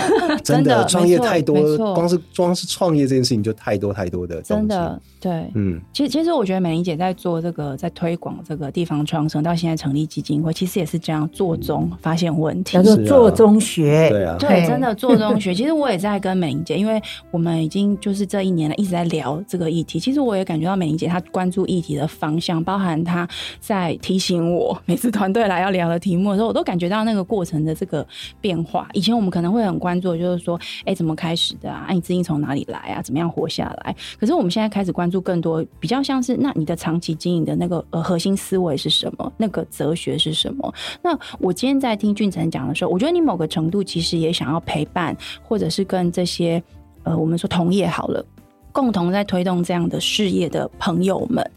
[0.43, 1.55] 真的创业太多，
[1.93, 4.41] 光是光是创业这件事情就太多太多的。
[4.41, 14.09] 真的，对，嗯，其实其实我觉得美玲姐在做这个，在推广这个地方创生，到现在成立基金会，其实也是这样做中发现问题，叫做做中学。
[14.09, 15.53] 对啊，对，真的做中学。
[15.53, 19.99] 其实我也在跟美玲姐，因为我们已经就是这一年了，一直在聊这个议题。
[19.99, 23.27] 其实我也感觉到美玲姐她关注议题的方向，包含她
[23.59, 28.05] 在提醒我，每次团队来要聊的题目的时候，我都感觉到那个过程的这个
[28.39, 28.87] 变化。
[28.93, 31.87] 以前我们可能会很关注，就是说，哎，怎么开始的啊？
[31.91, 33.01] 你资金从哪里来啊？
[33.01, 33.95] 怎么样活下来？
[34.19, 39.31] 可是我们现在开始关注更多，比较像是那你的长期经营的那个呃核心思维是什么？
[39.37, 40.73] 那个哲学是什么？
[41.01, 46.61] 那我今天在听俊成讲的时候，我觉得你某个程度其实也想要陪伴，或者是跟这些
[47.03, 48.25] 呃我们说同业好了，
[48.71, 51.49] 共同在推动这样的事业的朋友们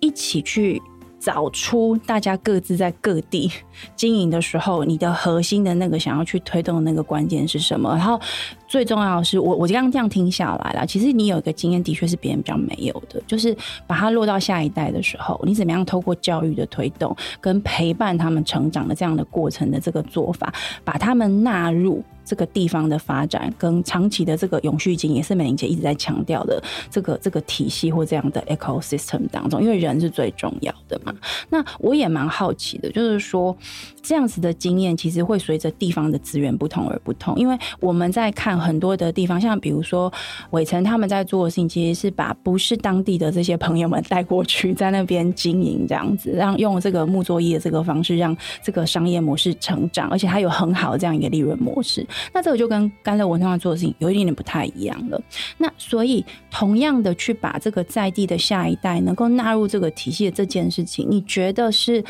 [0.00, 0.80] 一起去。
[1.24, 3.50] 找出大家各自在各地
[3.96, 7.90] 经营的时候，你的核心的那个想要去推动的那个关键是什么？
[7.96, 8.20] 然后
[8.68, 13.56] 最重要的是，我我刚刚这样听下来了，其实你有一个经验，的确是别人比较没有的，就是
[13.86, 20.52] 把它落到下一代的时候，你怎么样透过教育的推动跟陪伴他们成长的这样的过程的这个做法，
[20.84, 22.04] 把他们纳入。
[22.24, 31.14] 这个地方的发展跟长期的这个永续经营，也是美玲姐一直在强调的这个这个体系或这样的 ecosystem 当中，因为人是最重要的嘛。
[31.50, 33.56] 那我也蛮好奇的，就是说
[34.02, 37.36] 这样子的经验，其实会随着地方的资源不同而不同。
[37.36, 40.12] 因为我们在看很多的地方，像比如说
[40.50, 52.06] 伟成他们在做的事情，其实是把不是当地的这些朋友们带过去，在那边经营这样子，让用这个木作业这个方式，让这个商业模式成长，而且它有很好的这样一个利润模式。
[52.32, 55.20] 那这个就跟甘乐文创做的事情有一点点不太一样了。
[55.58, 62.04] 那所以同样的去把这个在地的下一代能够纳入这个体系的这件事情，你觉得是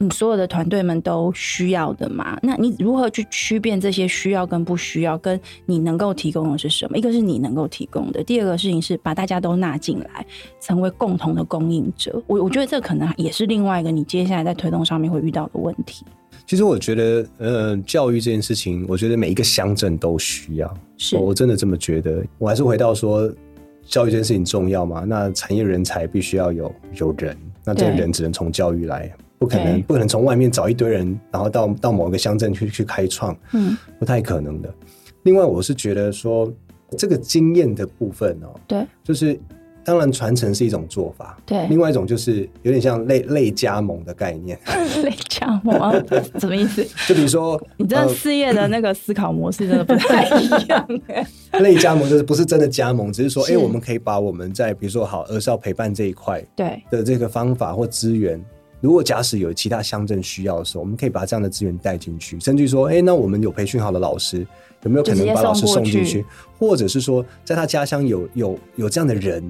[0.00, 2.38] 你所有的团队们都需要的吗？
[2.42, 6.96] 那你如何去区辨这些需要跟不需要，跟你能够提供的是什么？
[6.96, 10.24] 一个是你能够提供的，第二个事情是把大家都纳进来，
[10.60, 12.22] 成为共同的供应者。
[12.28, 16.04] 我我觉得这可能也是另外一个你接下来在推动上面会遇到的问题。
[16.48, 20.74] 其实我觉得，呃，教育这件事情，我觉得每一个乡镇都需要。
[20.96, 22.24] 是，我真的这么觉得。
[22.38, 23.30] 我还是回到说，
[23.84, 25.04] 教育这件事情重要嘛？
[25.06, 34.74] 那产业人才必须要有有人，那这个人只能从教育来，不可能不可能从外面找一堆人，然后到到某一个乡镇去去开创，嗯，不太可能的。
[35.24, 36.50] 另外，我是觉得说，
[36.96, 39.38] 这个经验的部分哦，对，就是。
[39.88, 41.38] 当然，传承是一种做法。
[41.46, 44.60] 对，另外一种就是有点像类类加盟的概念。
[45.02, 45.90] 类加盟啊，
[46.38, 46.86] 什么意思？
[47.06, 50.86] 就比如说，你这事业的那个思考模式真的不太一样。
[51.60, 58.38] 类加盟就是不是真的加盟，只是说，哎，我们可以把我们在比如说好儿少陪伴这一块对的这个方法或资源，
[58.82, 64.46] 如果假使有其他乡镇需要的时候，我们可以把这样的资源带进去，甚至说，哎，那我们有培训好的老师，
[64.82, 66.26] 有没有可能把老师送进去？
[66.58, 69.42] 或者是说，在他家乡有有有这样的人。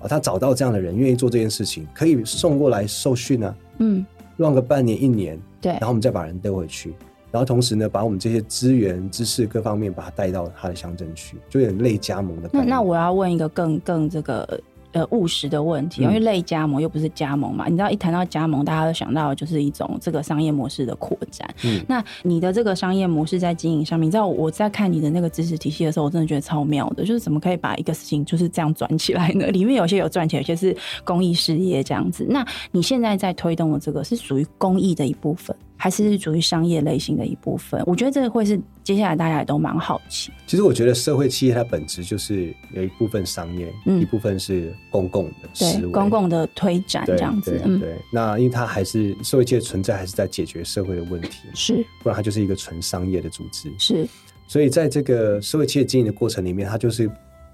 [0.00, 4.04] 啊，他找到这样的人愿意做这件事情，可以送过来受训啊，嗯，
[4.36, 6.94] 让个半年一年，对，然后我们再把人带回去，
[7.30, 12.50] 然后同时呢，把我们这些资源、知识各方面把他带到他的乡镇去，就有点类加盟的。
[12.52, 14.60] 那那我要问一个更更这个。
[14.98, 17.68] 呃，务实的问题，因为类加盟又不是加盟嘛。
[17.68, 21.48] 嗯、你知道，一谈到加盟，大家都想到的就是一种这个商业模式的扩展。
[21.62, 29.46] 嗯，那你的这个商业模式在经营上面，你知道我在看你的那个知识体系的时候，我真的觉得超妙的，就是怎么可以把一个事情就是这样转起来呢？
[29.52, 32.26] 里面有些有赚钱，有些是公益事业这样子。
[32.28, 35.54] 那你现在在推动的这个是属于公益的一部分。
[35.80, 40.32] 还是属于商业类型的一部分，我觉得这个会是接下来大家也都蛮好奇。
[40.44, 47.50] 其实我觉得社会企业它本质就是有一部分商业，嗯、一部分是公共的思维，对，公共的推展这样子。
[47.50, 53.72] 对，对，对，那因为它还是社会企业存在，还是在解决社会的问题，是，不然它就是一个纯商业的组织。
[53.78, 54.08] 是，
[54.46, 57.10] 所以在这个社会企业经营的过程里面，它就是。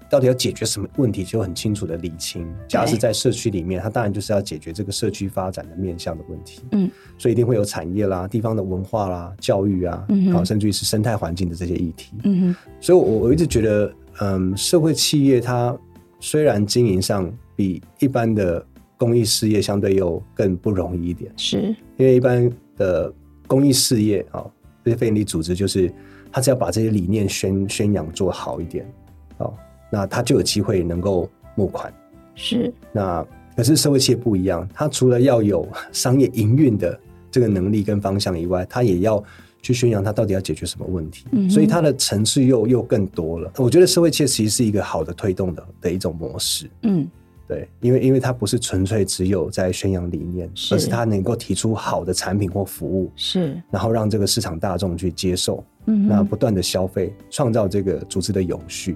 [0.07, 2.47] 到底要解决什么问题，就很清楚的理清。
[2.69, 6.61] 假如是在社区里面，它当然就是要解决这个社区发展的面向的问题。
[6.73, 12.13] 嗯，所以一定会有产业啦、地方的文化啦、教育啊，嗯哼，甚至于是生态环境的这些议题。
[12.23, 15.75] 嗯哼，所以我我一直觉得，嗯，社会企业它
[16.25, 18.65] 虽然经营上比一般的
[18.97, 21.57] 公益事业相对又更不容易一点，是
[21.97, 23.13] 因为一般的
[23.45, 24.43] 公益事业啊，
[24.83, 25.93] 这些非营利组织就是
[26.31, 28.91] 他只要把这些理念宣宣扬做好一点，
[29.37, 29.53] 哦。
[29.91, 31.93] 那他就有机会能够募款，
[32.33, 32.73] 是。
[32.91, 33.23] 那
[33.55, 39.23] 可是社会企业不一样，它除了要有商业营运的这个能力跟方向以外，它也要
[39.65, 43.51] 去宣扬它到底要解决什么问题，嗯、所以它的层次又又更多了。
[43.57, 46.69] 我觉得社会切其实是一个好的推动的的一种模式。
[46.83, 47.07] 嗯，
[47.47, 58.95] 对，因为因为它不是纯粹只有在宣扬理念，是而是它能够提出好的产品或服务，是，然后让这个市场大众去接受，嗯，那不断的消费，创造这个组织的永续。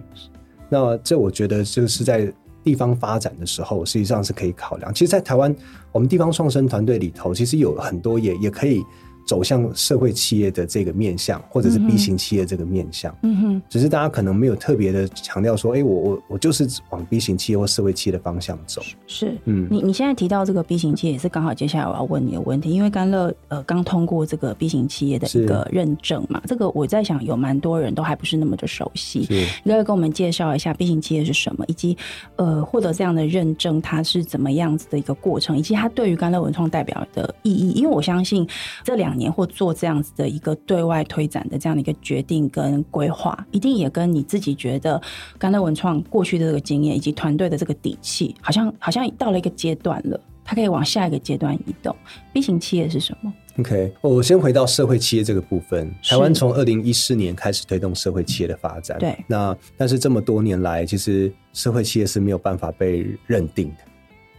[0.70, 2.32] 那这我觉得就是在
[2.64, 4.94] 地方发展的时候，实际上是可以考量。
[4.94, 5.56] 其实，在台湾，
[5.92, 8.84] 我们地方创生团队里头，其实有很多也也可以。
[9.30, 18.82] 走向社会企业的这个面向，或者是 B 型企业这个面向，嗯哼，只是大家可能没有特别的强调说，哎、欸，我我我就是往 B 型企业或社会企业的方向走。
[19.06, 31.96] 是，嗯，你你现在提到这个 B 型企业，也是刚好接下来我要问你的问题，因为甘乐呃刚通过这个 B 型企业的一个认证嘛，这个我在想有蛮多人都还不是那么的熟悉，是，你可以跟我们介绍一下 B 型企业是什么，以及
[32.38, 38.48] 呃获得这样的认证它是怎么样子的一个过程，以及它对于甘乐文创代表的意义，因为我相信
[38.84, 45.00] 这两年或做这样子的一个对外推展的这样的一个决定跟规划，一定也跟你自己觉得
[45.38, 51.96] 甘乐文创过去的这个经验以及团队的这个底气，好像好像到了一个阶段了，它可以往下一个阶段移动。
[52.34, 55.94] B 型企业是什么？OK，我先回到社会企业这个部分。
[56.04, 59.18] 台湾从二零一四年开始推动社会企业的发展，对。
[59.28, 63.84] 那但是这么多年来，其实社会企业是没有办法被认定的，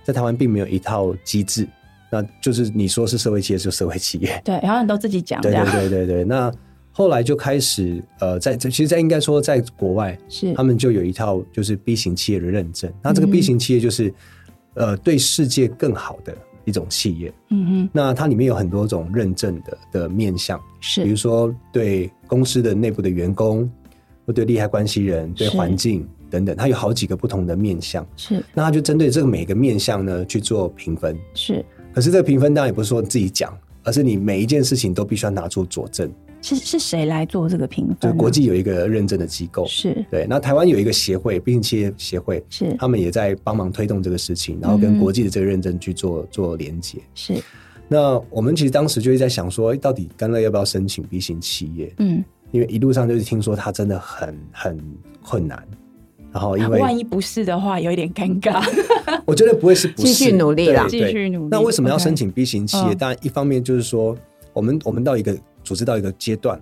[0.04, 1.68] 在台湾并没有一套机制。
[2.10, 4.40] 那就是你说是社会企业，就社会企业。
[4.44, 5.40] 对，然后你都自己讲。
[5.40, 6.24] 对对对对对。
[6.24, 6.52] 那
[6.92, 12.92] 后来就开始呃，在这其实，在应该说，在国外是他们就有一套就是 B 型企业的认证。
[13.00, 14.08] 那这个 B 型企业就是、
[14.74, 17.32] 嗯、呃，对世界更好的一种企业。
[17.50, 17.90] 嗯哼。
[17.92, 23.70] 那它里面有很多种认证的的面向，是比如说对公司的内部的员工，
[24.26, 28.04] 或对利害关系人、对环境等等，它有好几个不同的面向。
[28.16, 28.44] 是。
[28.52, 31.16] 那它就针对这个每个面向呢去做评分。
[31.34, 31.64] 是。
[31.92, 36.10] 可是这个评分当然也不是说自己讲，而是你每一件事情都必须要拿出佐证。
[36.42, 38.10] 是是谁来做这个评分？
[38.10, 40.26] 就国际有一个认证的机构，是对。
[40.26, 46.98] 那台湾有一个协会，B 型企业协会，是他们也在帮忙推动这个事情，然后跟国际的这个认证去做做连接。
[47.14, 47.34] 是。
[47.88, 51.92] 那我们其实当时就是在想说，到底甘乐要不要申请 B 型企业？
[51.98, 54.80] 嗯，因为一路上就是听说它真的很很
[55.22, 55.62] 困难。
[56.32, 58.62] 然后，因为万一不是的话，有一点尴尬。
[59.26, 61.48] 我觉得不会是不是，继续努力啦，继续努力。
[61.50, 62.94] 那为什么要申请 B 型企业？
[62.94, 64.16] 当然，一方面就是说，
[64.52, 66.60] 我们我们到一个组织到一个阶段，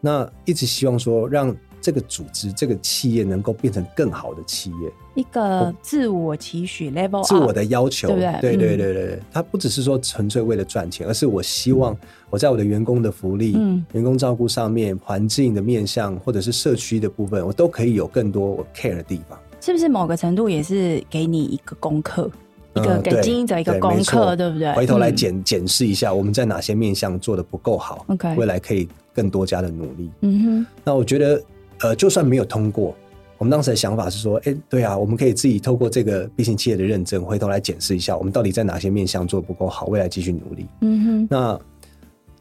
[0.00, 1.54] 那一直希望说让。
[1.86, 8.56] 这个组织、这个企业能够变成更好的企业，一个自我期许 level，自我的要求，对不对？
[8.56, 11.96] 对对对它不只是说纯粹为了赚钱，而是我希望
[12.28, 19.38] 我在我的员工的福利、嗯、员工照顾上面、环境的面向，或者是社区的部分，我都可以有更多我 care 的地方。
[19.60, 22.28] 是不是某个程度也是给你一个功课，
[22.74, 24.74] 一个给经营者一个功课，对，对不对？
[24.74, 30.10] 回头来检检视一下，我们在哪些面向做的不够好，OK，未来可以更多加的努力。
[30.22, 31.40] 嗯哼，那我觉得。
[31.80, 32.94] 呃，就算没有通过，
[33.38, 40.66] 我们当时的想法是说，哎，对啊，我们可以自己透过这个 B 型企业的认证，回头来检视一下，我们到底在哪些面向做得不够好，未来继续努力。
[40.80, 41.28] 嗯哼。
[41.30, 41.60] 那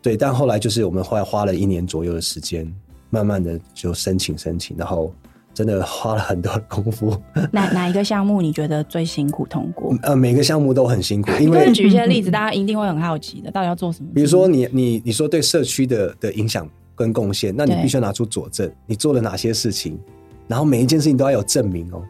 [0.02, 2.65] 对，但后来就是我们后来花了一年左右的时间，
[3.10, 5.13] 慢慢的就申请申请，然后
[5.54, 7.21] 真的花了很多的功夫。
[7.52, 9.93] 哪哪一个项目你觉得最辛苦通过？
[10.04, 14.10] 呃，每个项目都很辛苦，因为举一些例子，大家一定会很好奇的，到底要做什么？
[14.13, 16.65] 比如说你你你说对社区的的影响。
[16.96, 20.00] 跟贡献，那你必须要拿出佐证，你做了哪些事情，
[20.48, 22.02] 然后每一件事情都要有证明哦。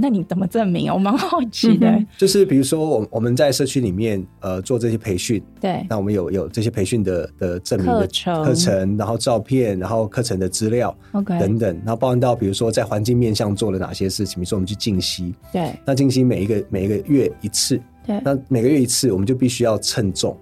[0.00, 0.94] 那你怎么证明啊？
[0.94, 2.02] 我蛮好奇的。
[2.16, 20.34] 就是比如说，我我们在社区里面呃做这些培训，对，那我们有有这些培训的的证明的课程，然后照片，然后课程的资料，OK，等等，然后包含到比如说在环境面向做了哪些事情，比如说我们去静息，对，那静息每一个每一个月一次，对，那每个月一次，我们就必须要称重。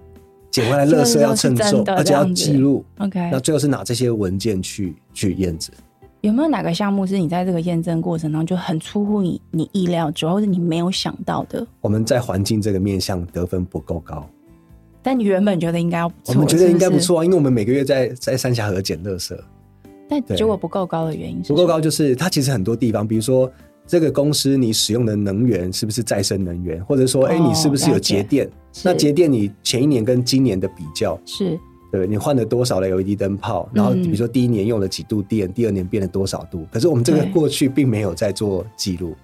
[0.53, 2.85] 捡回来垃圾要称重，而且要记录。
[2.99, 5.73] OK，那最后是拿这些文件去去验证。
[6.21, 11.65] 有没有哪个项目是你在这个验证过程当中就很出乎你你意料之外，或者你没有想到的？
[11.81, 14.29] 我们在环境这个面向得分不够高，
[15.01, 19.35] 但你原本觉得应该要不错，我们觉得应该不错啊，因为我们每个月在在三峡河捡垃圾，
[20.07, 23.51] 但结果不够高的原因是不够高，就是它其实很多地方，比如说。
[23.85, 28.49] 这个公司你使用的能源是不是再生能源，或者说，哎、哦，你是不是有节电？
[28.83, 31.59] 那节电你前一年跟今年的比较是，
[31.91, 33.69] 对，你换了多少的 LED 灯泡？
[33.73, 36.65] 然后比如说第一年用了几度电，嗯、第二年变了多少度？
[36.71, 39.15] 可是我们这个过去并没有在做记录，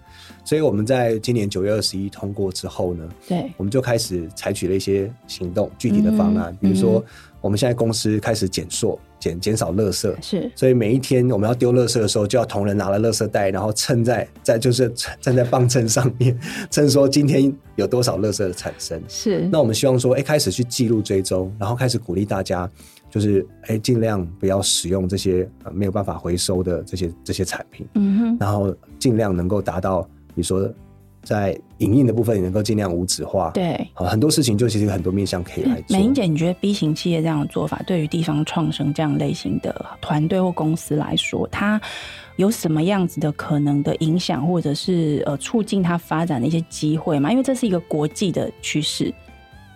[0.43, 7.04] 所以我们在今年九月二十一通过之后呢，对，我们就开始采取了一些行动，具体的方案，嗯、比如说
[7.41, 8.99] 我们现在公司开始减塑。
[9.19, 16.39] 减减少垃圾是，所以每一天我们要丢垃圾的时候，就要同仁拿了垃圾袋，然后称在在就是站在磅秤上面
[16.71, 18.97] 称说今天有多少垃圾的产生。
[19.10, 22.72] 是，那我们希望说，哎，开始去记录追踪，然后开始鼓励大家，
[23.09, 27.86] 就是哎尽量不要使用这些没有办法回收的这些这些产品。
[27.95, 30.74] 嗯哼，然后尽量能够达到，比如说
[31.24, 33.51] 在影印的部分也能够尽量无纸化。
[33.53, 35.97] 对，很多事情就其实很多面向可以来做。
[35.97, 41.80] 美英姐，你觉得 B 型企业这样的做法，对于地方创生这样类型的团队或公司来说，它
[42.38, 47.32] 有什么样子的可能的影响，或者是呃促进它发展的一些机会吗？
[47.32, 49.13] 因为这是一个国际的趋势。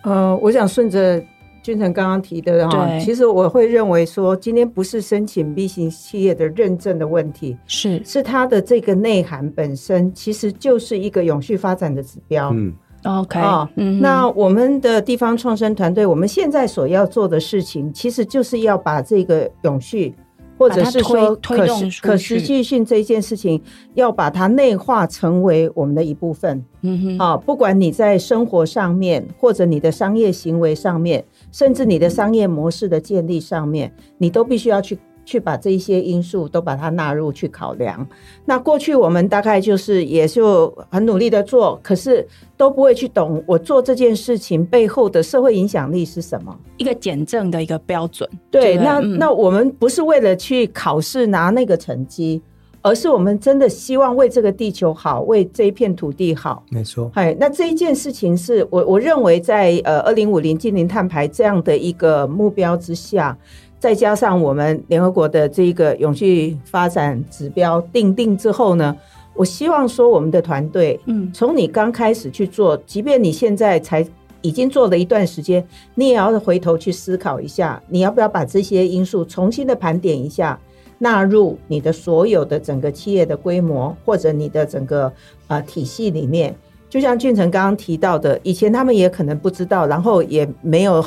[0.02, 1.24] 呃，我想顺着。
[1.64, 12.50] 俊成刚刚提的哈，其实我会认为说，今天不是申请 B 型企业的认证的问题，是是它的这个内涵本身其实就是一个永续发展的指标。
[12.52, 12.70] 嗯
[13.04, 20.14] ，OK，哦，嗯，那我们的地方创生团队，我们现在所要做的事情，其实就是要把这个永续。
[20.56, 23.60] 或者是说可实可持续性这一件事情，
[23.94, 26.64] 要把它内化成为我们的一部分。
[26.82, 31.24] 嗯哼，啊，不管你在生活上面，或者你的商业行为上面，
[31.54, 34.98] 甚至你的商业模式的建立上面，你都必须要去。
[35.26, 38.06] 去把这一些因素都把它纳入去考量。
[38.44, 42.28] 那过去我们大概就是也就很努力的做，可是
[42.58, 48.28] 都不会去懂我做这件事情背后的社会影响力是什么，一个减证的一个标准。
[48.50, 52.42] 对，那那我们不是为了去考试拿那个成绩，
[52.84, 56.62] 而是我们真的希望为这个地球好，为这一片土地好。
[56.68, 57.10] 没错。
[57.14, 63.36] 哎，那这一件事情是我我认为在呃二零五零净零碳排这样的一个目标之下。
[63.80, 68.96] 再加上我们联合国的这个永续发展指标定定之后呢，
[69.34, 74.06] 我希望说我们的团队，嗯，从你刚开始去做，即便你现在才
[74.40, 75.62] 已经做了一段时间，
[75.94, 80.58] 你也要回头去思考一下，你要不要把这些因素重新的盘点一下，
[81.04, 85.12] 纳入你的所有的整个企业的规模或者你的整个
[85.48, 86.56] 呃体系里面。
[86.88, 91.04] 就像俊成刚刚提到的，以前他们也可能不知道，然后也没有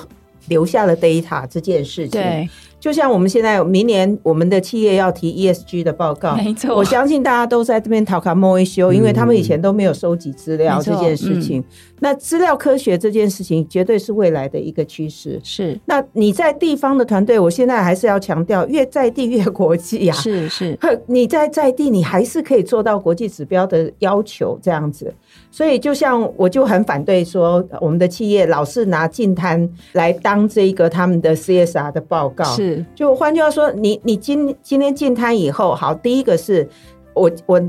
[0.49, 2.21] 留下了 data 这件事情。
[2.21, 2.47] 对。
[2.87, 11.61] 就像我们现在明年我们的企业要提 ESG 的报告，没错，我相信大家都在这边讨卡莫一修，因为他们以前都没有收集资料这件事情。
[11.99, 15.37] 那资料科学这件事情绝对是未来的一个趋势。
[15.43, 20.15] 是，那你在地方的团队，我现在还是要强调，越在地越国际啊。
[20.15, 25.13] 是是，你在在地，你还是可以做到国际指标的要求这样子。
[25.51, 32.45] 所以，就像我就很反对说，我们的企业老是拿净滩来当这个他们的 CSR 的报告。
[32.45, 32.76] 是。
[32.95, 36.67] 就换句话说，你你今今天进摊以后，好，第一个是
[37.13, 37.61] 我我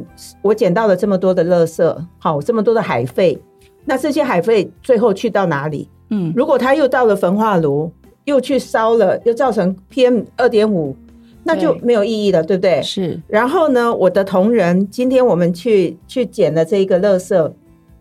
[0.43, 3.39] 我捡到了这么多的垃圾，好，这么多的海废，
[3.85, 5.89] 那这些海废最后去到哪里？
[6.11, 7.91] 嗯，如果它又到了焚化炉，
[8.25, 10.97] 又去烧了，又造成 PM 二点五，
[11.45, 12.81] 那就没有意义了，对不对？
[12.83, 13.21] 是。
[13.27, 17.53] 然后呢，我的同仁，今天我们去去捡了这一个垃圾，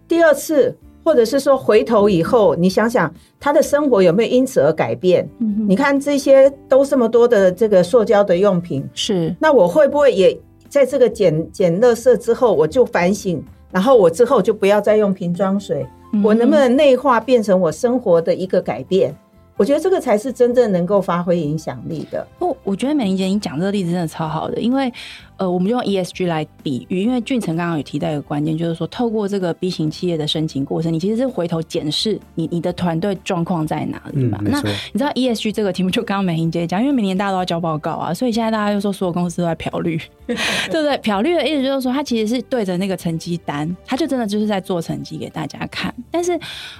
[0.07, 0.77] 第二次。
[1.07, 5.25] 或者是说回头以后，你想想他的生活有没有因此而改变？
[5.39, 10.37] 嗯，你看这些都这么多的这个塑胶的用品，是那我会不会也
[10.67, 13.41] 在这个捡捡垃圾之后，我就反省，
[13.71, 19.15] 然后我之后就不要再用瓶装水，嗯，我能不能内化变成我生活的一个改变？
[19.55, 22.27] 我觉得这个才是真正能够发挥影响力的。
[22.37, 24.91] 不，我觉得美玲姐你讲这个例子真的超好的，因为。
[25.37, 34.39] 呃，我们用 ESG 来比喻，因为俊成刚刚有提到一个关键，就是说透过这个 B 型企业的申请过程，你其实是回头检视你你的团队状况在哪里嘛。
[34.41, 34.59] 嗯、那
[34.91, 40.97] 你知道 ESG 这个题目，就刚刚美英姐讲，因为每年大家都要交报告啊，所以现在大家又说所有公司都在漂绿，对不对？
[40.97, 45.93] 漂绿的意思就是说，他其实是对着那个成绩单，他就真的就是在做成绩给大家看。
[46.09, 46.37] 但是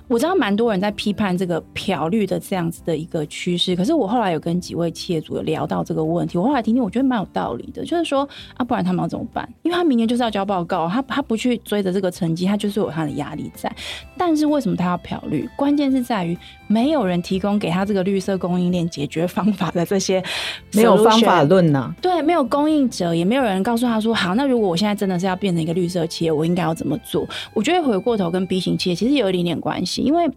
[0.08, 8.28] 我知道蛮多人在批判这个漂绿的这样子的一个趋势，可是我后来有跟几位企业主有聊到这个问题，我后来听听，我觉得蛮有道理的，就是说。
[8.56, 9.48] 啊，不然他们要怎么办？
[9.64, 13.72] 因为他明年就是要交报告，他他不去追着这个成绩，他就是有他的压力在。
[14.18, 15.48] 但是为什么他要漂绿？
[15.56, 16.38] 关键是在于
[16.68, 20.24] 没有人提供给他这个绿色供应链解决方法的这些，
[20.74, 21.96] 没有方法论呐、啊。
[22.02, 27.28] 对，没有供应者，也没有人告诉他说，好，那如果我现在真的是要变成一个绿色企业，我应该要怎么做？
[27.54, 30.30] 我觉得回过头跟 B 型企业其实有一点点关系，因为。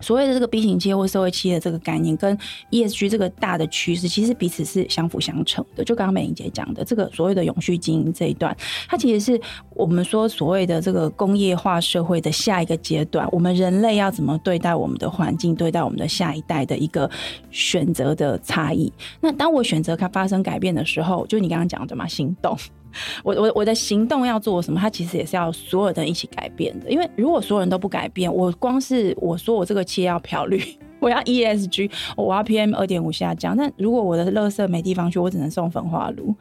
[0.00, 2.36] 所谓的这个 B 型企业或社会企业的这个概念，跟
[2.70, 5.84] ESG 这个大的趋势，其实彼此是相辅相成的。
[5.84, 8.56] 就刚刚美玲姐讲的，这个所谓的永续经营这一段，
[8.88, 9.40] 它其实是
[9.70, 17.10] 我们说所谓的这个工业化社会的下一个阶段，我们人类要怎么对待我们的环境，对待我们的下一代的一个
[17.50, 18.92] 选择的差异。
[19.20, 22.56] 那当我选择它发生改变的时候，就你刚刚讲的嘛，行动。
[23.24, 24.80] 我我我的行动要做什么？
[24.80, 26.90] 它其实也是要所有人一起改变的。
[26.90, 30.62] 因为如果所有人都不改变，我光是我说我这个企业要漂绿，
[31.00, 33.56] 我要 ESG，我要 PM 二点五下降。
[33.56, 36.34] 那如果我的垃圾没地方去，我只能送焚化炉。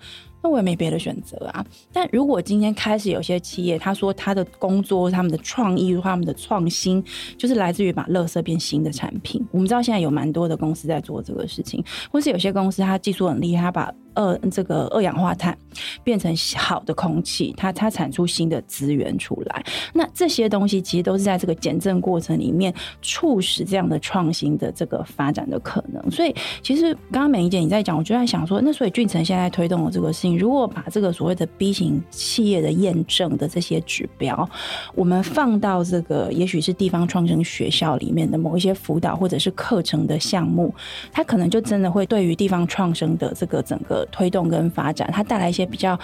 [0.43, 1.65] 那我也没别的选择啊。
[1.91, 7.03] 但如果今天开始有些企业，他说他的工作、他们的创意、他们的创新，
[7.39, 9.43] 就是来自于把垃圾变新的产品。
[9.51, 15.55] 我们知道现在有蛮多的公司在做这个事情，或是有些公司它技术很厉害，他把二这个二氧化碳
[16.03, 19.63] 变成好的空气，它它产出新的资源出来。
[19.93, 26.09] 那这些东西其实都是在这个减震过程里面促使这样的创新的这个发展的可能。
[26.09, 34.49] 所以其实刚刚美怡姐你在讲，我就在想说，那所以俊成现在推动的这个事情，如果把这个所谓的 B 型企业的验证的这些指标，
[34.95, 40.73] 我们放到这个也许是地方创生学校里面的某一些辅导或者是课程的项目，
[41.11, 45.97] 它可能就真的会对于地方创生的这个整个推动跟发展，它带来一些比较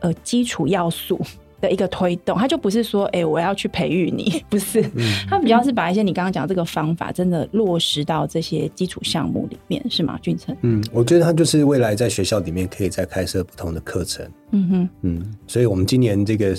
[0.00, 1.20] 呃基础要素
[1.60, 2.36] 的一个推动。
[2.38, 4.82] 它就不是说，哎、欸，我要去培育你， 不是，
[5.28, 10.18] 它比较是把一些你刚刚讲的这个方法，真的落实到这些基础项目里面，是吗？
[10.22, 10.56] 俊成？
[10.62, 14.28] 嗯，我觉得它就是未来在学校里面可以再开设不同的课程。
[14.52, 16.56] 嗯哼，嗯，所以我们今年这个。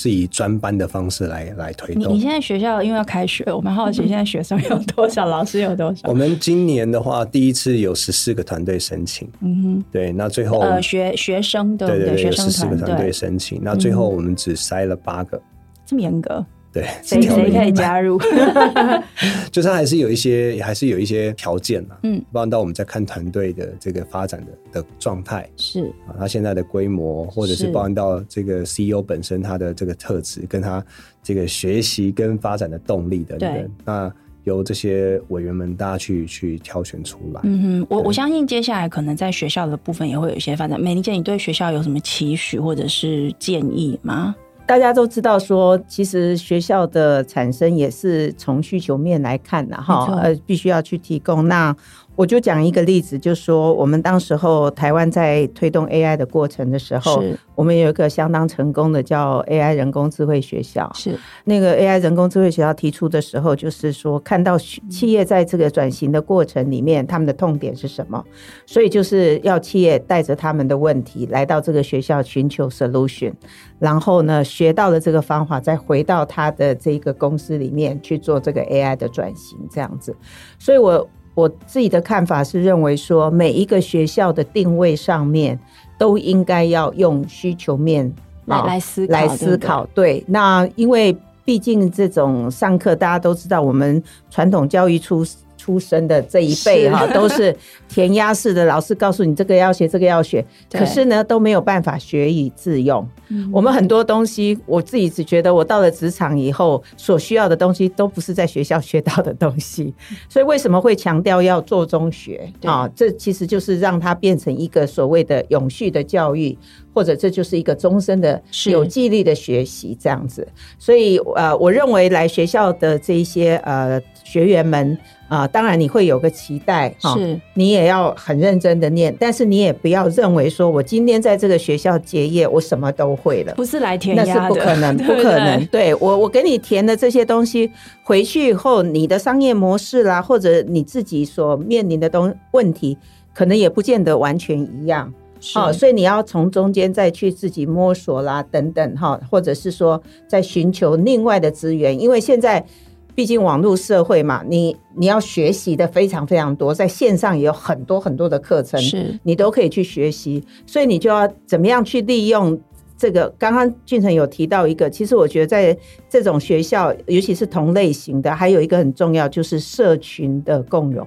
[0.00, 2.04] 是以专班的方式来来推动。
[2.04, 6.08] 你你现在学校因为要开学，我们好奇现在学生有多少， 老师有多少？
[6.08, 9.28] 我们今年的话，第一次有十四个团队申请。
[9.40, 15.38] 嗯哼，对，那最后呃学学生对对对，有十四个团队申请，那最后我们只筛了八个，
[15.84, 16.42] 这么严格。
[16.72, 18.18] 对，谁谁可以加入？
[19.50, 21.96] 就是还是有一些，还是有一些条件嘛。
[22.04, 30.84] 嗯，包括到我们在看团队的这个发展的的状态，是啊，他现在的规模，或者是包含到这个 CEO 本身他的这个特质，跟他
[31.22, 33.52] 这个学习跟发展的动力等等。
[33.52, 34.12] 对那
[34.44, 37.40] 由这些委员们大家去去挑选出来。
[37.44, 40.80] 嗯哼，我我相信接下来可能在学校的部分也会有一些发展。
[40.80, 44.34] 美丽姐，你对学校有什么期许或者是建议吗？
[44.70, 51.74] 大家都知道说，其实学校的产生也是从需求面来看的哈，呃，必须要去提供那。
[52.20, 60.92] 我就讲一个例子，就是说我们当时候台湾在推动 AI 的过程的时候，我们有一个相当成功的叫 AI 人工智慧学校。
[60.94, 68.22] 是那个 AI 人工智慧学校提出的时候，就是说看到企业在这个转型的过程里面，他们的痛点是什么，
[68.66, 73.32] 所以就是要企业带着他们的问题来到这个学校寻求 solution，
[73.78, 80.14] 然后呢，学到了这个方法，再回到他的这个公司里面去做这个 AI 的转型，这样子。
[80.58, 81.08] 所以我。
[81.34, 85.58] 我自己的看法是认为说，每一个学校的定位上面
[85.98, 88.12] 都应该要用需求面
[88.46, 89.86] 来来思考，来思考。
[89.94, 95.24] 对，那因为毕竟这种上课，大家都知道，我们传统教育出
[95.60, 97.54] 出生的这一辈哈，都是
[97.86, 100.42] 填鸭式的，老师告诉你这个要学，这个要学，
[100.72, 103.06] 可是呢都没有办法学以致用。
[103.52, 109.94] 我们很多东西，我自己只觉得我到了职场以后，所需要的东西都不是在学校学到的东西。
[110.28, 112.88] 所以为什么会强调要做中学啊？
[112.96, 116.56] 这其实就是让它变成一个所谓的永续的教育，
[116.92, 120.46] 或者这就是一个终身的有纪律的学习这样子。
[120.78, 124.98] 所以呃，我认为来学校的这一些呃学员们。
[125.30, 135.64] 啊，当然你会有个期待，是，你也要很认真的念，但是你也不要认为说我今天在这个学校结业，我什么都会了，不是来填鸭的，那是不可能， 不可能。
[135.66, 137.70] 对，我，我给你填的这些东西，
[138.02, 142.98] 回去以后你的商业模式啦，或者你自己所面临的东问题，
[143.32, 145.14] 可能也不见得完全一样。
[145.54, 152.66] 好是，所以你要从中间再去自己摸索啦，等等哈，或者是说在寻求另外的资源，因为现在。
[153.14, 162.58] 毕竟网络社会嘛，你你要学习的非常非常多，在线上也有很多很多的课程，是你都可以去学习，所以你就要怎么样去利用
[162.96, 163.28] 这个？
[163.38, 165.76] 刚刚俊成有提到一个，其实我觉得在
[166.08, 171.06] 这种学校，尤其是同类型的，还有一个很重要，就是社群的共融。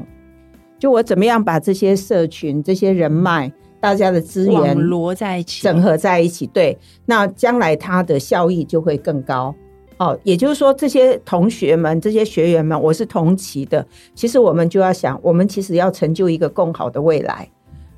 [0.80, 3.50] 就我怎么样把这些社群、这些人脉、
[3.80, 9.56] 大家的资源罗在一起，整合在一起，对，那将来它的效益就会更高。
[9.98, 13.86] 哦，也就是说，这些同学们、这些学员们，我是同期的。
[14.16, 17.48] 其实我们就要想，我们其实要成就一个更好的未来。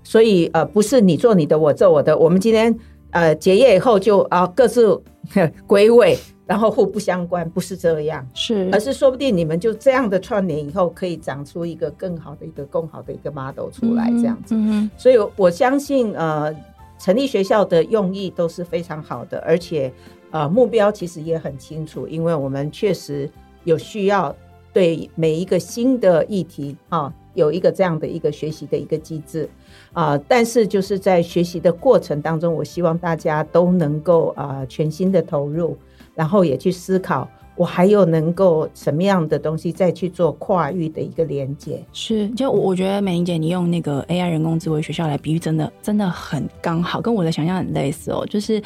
[0.03, 2.17] 所以，呃，不是你做你的，我做我的。
[2.17, 2.73] 我们今天
[3.11, 5.01] 呃结业以后就啊各自
[5.65, 8.27] 归位，然后互不相关，不是这样。
[8.33, 14.53] 是，而是说不定你们就这样的串联以后，可以长出一个更好的一个更好的一个 model 出来，这样子。
[14.53, 14.91] 嗯嗯。
[14.97, 16.53] 所以我相信，呃，
[16.99, 19.91] 成立学校的用意都是非常好的，而且。
[20.35, 23.29] 呃，目标其实也很清楚，因为我们确实
[23.63, 24.35] 有需要
[24.73, 29.49] 对每一个新的议题啊，有一个这样的一个学习的一个机制
[29.93, 30.17] 啊。
[30.27, 35.77] 但是就是在学习的过程当中，我希望大家都能够啊全心的投入，
[36.13, 37.25] 然后也去思考
[37.55, 41.81] 我还有能够什么样的东西再去做跨域的一个连接？
[41.93, 48.25] 是，就我觉得美玲姐你用那个 AI 人工智慧学校来比喻，真的真的很刚好，跟我的想象很类似哦。
[48.29, 48.61] 就是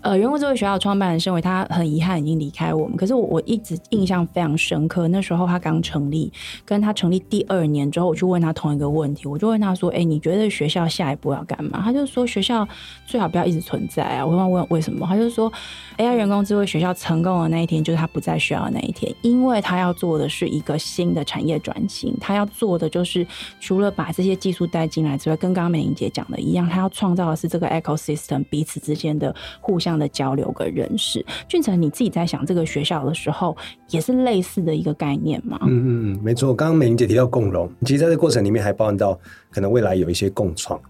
[0.00, 5.06] 呃，人工智慧学校创办人身为他很遗憾已经离开我们，可是我我一直印象非常深刻。
[5.08, 6.32] 那时候他刚成立，
[6.64, 12.66] 跟他成立第二年之后，我去问他同一个问题，我就问他说：“哎、你觉得学校下一步要干嘛？”他就说：“学校
[13.06, 15.52] 最好不要一直存在啊。”我问问为什么，他就说
[15.98, 23.26] ：“AI 人工智慧学校成功的那一天，就是他不在学校的那一天。”因为他要做的是一个新的产业转型，他要做的就是
[23.60, 31.24] 除了把这些技术带进来之外，跟刚刚美玲姐讲的一样，他要创造的是这个 ecosystem 彼此之间的互相的交流跟认识。
[31.48, 33.56] 俊成，你自己在想这个学校的时候，
[33.90, 35.58] 也是类似的一个概念吗？
[35.62, 36.54] 嗯嗯嗯，没错。
[36.54, 39.18] 刚刚美玲姐提到共融，其实在这过程里面还包含到
[39.50, 40.80] 可能未来有一些共创。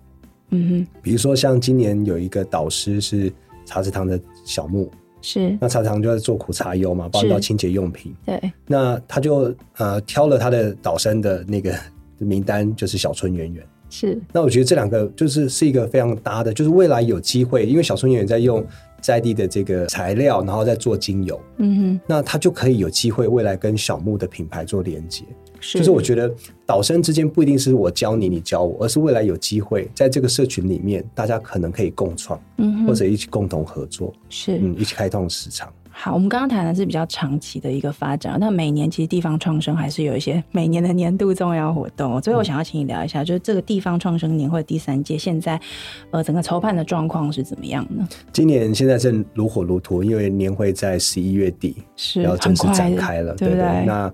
[0.51, 3.33] 嗯哼，比如说像今年有一个导师是
[3.65, 4.91] 茶食堂的小木。
[5.23, 8.15] 是，那常常就在做苦茶油嘛，包括到清洁用品。
[8.25, 11.75] 对，那他就呃挑了他的导生的那个
[12.19, 13.65] 名单，就是小春圆圆。
[13.91, 18.65] 是，那我觉得这两个就是是一个非常搭的，就是未来有机会，因为小春圆圆在用
[19.01, 21.41] 在地的这个材料，然后再做精油。
[21.57, 25.25] 嗯哼，那他就可以有机会未来跟小木的品牌做连接。
[25.61, 26.33] 是就是我觉得
[26.67, 35.73] 导生之间不一定是我教你，你教我，而是未来有机会在这个社群里面，大家可能可以共创，嗯，或者一起共同合作，是，嗯，一起开拓市场。
[35.93, 42.23] 好，我们刚刚谈的是比较长期的一个发展，那每年其实地方创生还是有一些每年的年度重要活动。
[42.23, 45.61] 所以我想要请你聊一下，就是这个地方创生年会第三届现在
[46.11, 48.09] 呃整个筹办的状况是怎么样呢？
[48.33, 53.63] 今年现在正如火如荼，因为年会在十一月底是要正式展开了，对不对？
[53.63, 54.11] 对对那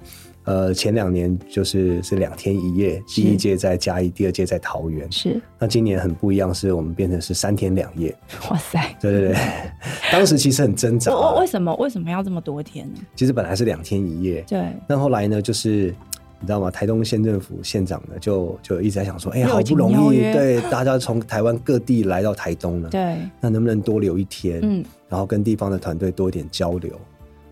[0.47, 5.11] 呃，前两年就是是两天一夜，第一届在嘉义，第二届在桃园。
[5.11, 8.17] 是，那今年很不一样，是我们变成是三天两夜。
[8.49, 8.97] 哇塞！
[9.01, 9.37] 对对对，
[10.13, 11.13] 当时其实很挣扎。
[11.13, 13.01] 我为什么为什么要这么多天呢？
[13.17, 14.45] 其实本来是两天一夜。
[14.47, 14.65] 对。
[14.89, 15.93] 那后来呢，就是
[16.39, 16.71] 你知道吗？
[16.71, 24.61] 台东县政府县长呢，就就一直在想说，哎呀，好不容易，对大家从 台湾各地来到台东了，对，那能不能多留一天？
[24.63, 26.93] 嗯，然后跟地方的团队多一点交流。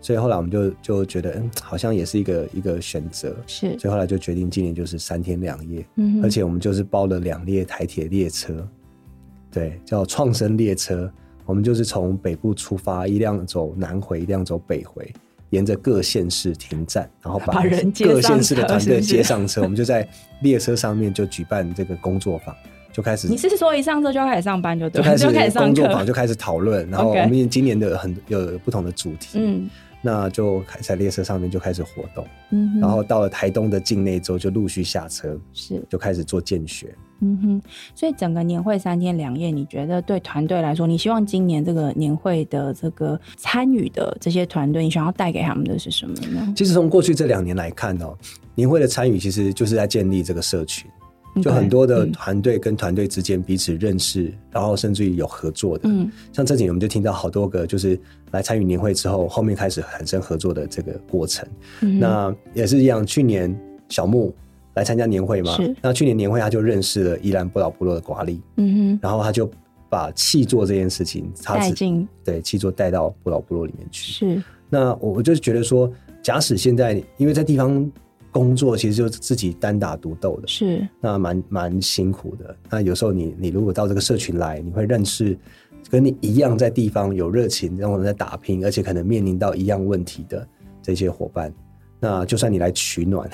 [0.05, 3.75] 所以后来我们就就觉得，嗯，好像也是一个一个选择，是。
[3.79, 8.67] 所以后来就决定今年就是三天两夜，嗯，而且我们就是包了两列台铁列车，
[9.51, 11.11] 对，叫创生列车。
[11.43, 15.11] 我们就是从北部出发，一辆走南回，一辆走北回，
[15.49, 19.63] 沿着各县市停站，然后把各县市的团队接上车。
[19.63, 20.07] 我们就在
[20.43, 22.55] 列车上面就举办这个工作坊，
[22.93, 23.27] 就开始。
[23.27, 25.01] 你是说一上车就要开始上班就对？
[25.17, 29.67] 就开始工作坊就开始讨论，然后我们今年的很有不同的主题，嗯。
[30.05, 37.61] 那就在列车上面就开始活动，嗯，然后到了台东的境内之后就陆续下车，是就开始做见学，嗯哼。
[37.95, 46.53] 所以整个年会三天两夜，你觉得对团队来说，你希望今年这个年会的这个参与的这些团队，你想要带给他们的是什么呢？
[46.55, 48.15] 其实从过去这两年来看哦，
[48.53, 50.87] 年会的参与其实就是在建立这个社群。
[51.41, 55.89] 就很多的团队跟团队之间彼此认识，嗯、然后甚至于有合作的。
[55.89, 57.99] 嗯，像这几年我们就听到好多个，就是
[58.35, 61.47] 来参与年会之后，后面开始产生合作的这个过程。
[61.81, 63.05] 嗯，那也是一样。
[63.05, 63.57] 去年
[63.89, 64.35] 小木
[64.73, 68.41] 来参加年会嘛，那去年年会他就认识了宜兰不老部落的瓜力。
[68.57, 69.49] 嗯哼，然后他就
[69.89, 74.11] 把气作这件事情带进，对气作带到不老部落里面去。
[74.11, 75.89] 是，那我我就觉得说，
[76.21, 77.89] 假使现在因为在地方。
[78.35, 82.53] 工作其实就是自己单打独斗的，是那蛮蛮辛苦的。
[82.69, 85.37] 那有时候你你如果到这个社群来，你会认识
[85.89, 90.47] 跟你一样在地方有热情，然后在打拼，而且可能面临到一样问题的
[90.81, 91.53] 这些伙伴。
[91.99, 93.29] 那就算你来取暖，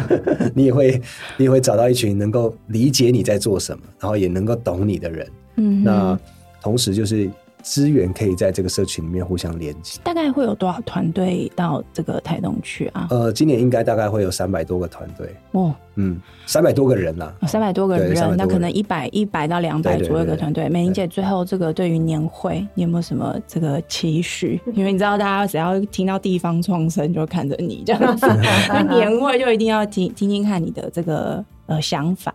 [0.54, 1.00] 你也会
[1.36, 5.28] 你也会找到一群能够理解你在做什么，然后也能够懂你的人。
[5.56, 6.18] 嗯，那
[6.60, 7.30] 同时就是。
[7.64, 9.98] 资源可以在这个社群里面互相连接。
[10.04, 13.08] 大概会有多少团队到这个台东去啊？
[13.10, 15.34] 呃，今年应该大概会有三百多个团队。
[15.52, 20.68] 哦，嗯，三百多个人啦，三百多个人，那可能一百一百到两百左右的团队。
[20.68, 24.60] 美玲姐，最后这个对于年会，你有没有什么这个期许？
[24.74, 28.26] 因为你知道，大家只要听到地方创生，就看着你这样子，
[28.68, 32.34] 那年会就一定要听听听看你的这个呃想法。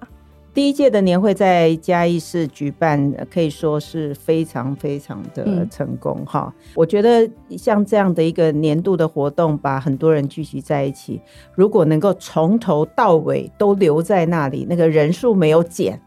[0.53, 6.53] 第一届的年会在嘉义市举办，可以说是非常非常的成功哈。
[6.57, 11.21] 嗯、我觉得像这样的一个年度的活动，把很多人聚集在一起，
[11.53, 16.01] 如果能够从头到尾都留在那里，那个人数没有减，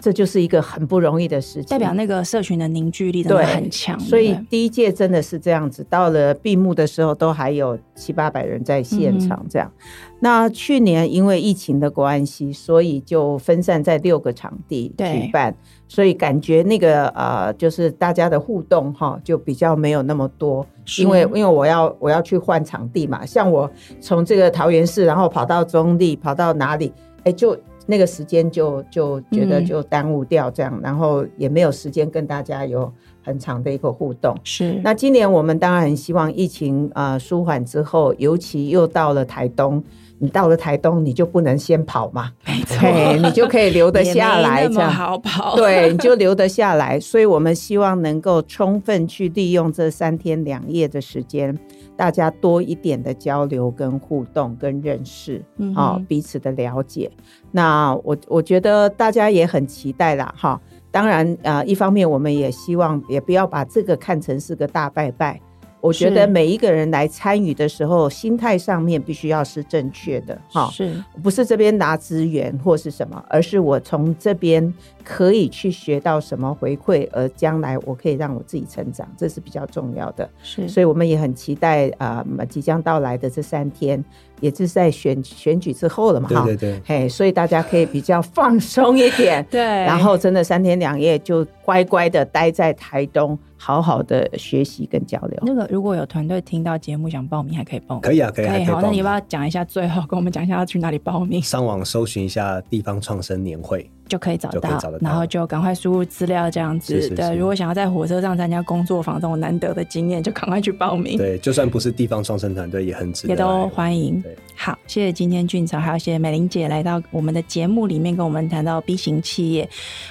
[0.00, 4.00] 这就是一个很不容易的事情，代表那个社群的凝聚力真的很强。
[4.00, 9.70] 所以第一届真的是这样子，到了闭幕的时候都还有七八百人在现场这样。
[9.76, 15.54] 嗯、那去年因为疫情的关系，所以就分散在六个场地举办，
[15.86, 20.66] 所以感觉那个呃，就是大家的互动哈，就比较没有那么多。
[20.98, 23.70] 因为因为我要我要去换场地嘛，像我
[24.00, 26.92] 从这个桃园市，然后跑到中坜，跑到哪里，
[27.24, 27.56] 哎就。
[27.86, 34.34] 那个时间就就觉得就耽误掉这样，嗯、然后也没有时间跟大家有很长的一个互动。
[34.44, 34.80] 是。
[34.84, 39.82] 那今年我们当然很希望疫情呃舒缓之后，尤其又到了台东，
[40.22, 45.56] 你到了台东你就不能先跑嘛，没错，你就可以留得下来，这样好跑。
[45.56, 47.00] 对，你就留得下来。
[47.00, 51.58] 所以我们希望能够充分去利用这三天两夜的时间。
[51.96, 57.10] 大家多一点的交流、跟互动、跟认识，嗯、哦，彼此的了解。
[57.50, 60.60] 那我我觉得大家也很期待啦，哈、哦。
[60.90, 65.38] 当然，呃，一方面我们也希望，也不要把这个看成是个大拜拜。
[65.80, 71.02] 我觉得每一个人来参与的时候，心态上面必须要是正确的，哈，是。
[71.22, 74.72] 不是这边拿资源或是什么，而是我从这边
[75.02, 80.28] 可以去学到什么回馈，而将来我可以让我自己成长，这是比较重要的。
[80.42, 84.04] 是，所以我们也很期待啊、呃，即将到来的这三天，
[84.40, 93.38] 也就是在选选举之后了嘛，哈，对对对，嘿，所以大家可以比较放松一点， 对，然后真的三天两夜就乖乖的待在台东。
[93.62, 95.38] 好好的学习跟交流。
[95.42, 98.00] 那个如果有团队听到节目想报名，还可以报名。
[98.00, 98.46] 可以啊，可以。
[98.46, 99.62] 可以好，那你要不要讲一下？
[99.62, 101.42] 最后跟我们讲一下要去哪里报名？
[101.42, 103.90] 上网搜寻一下地方创生年会。
[104.10, 106.94] 就可以找到，然后就赶快输入资料，这样子。
[106.96, 111.16] 是是是对，如果想要在火车上参加工作坊这种难得的经验，就赶快去报名。
[111.16, 114.20] 对，就算不是地方创生团队，也很值得，也都欢迎。
[114.20, 119.66] 对好，谢谢今天俊成，还有谢谢美玲姐来到我们的节目里面，跟我们谈到 B 型企业。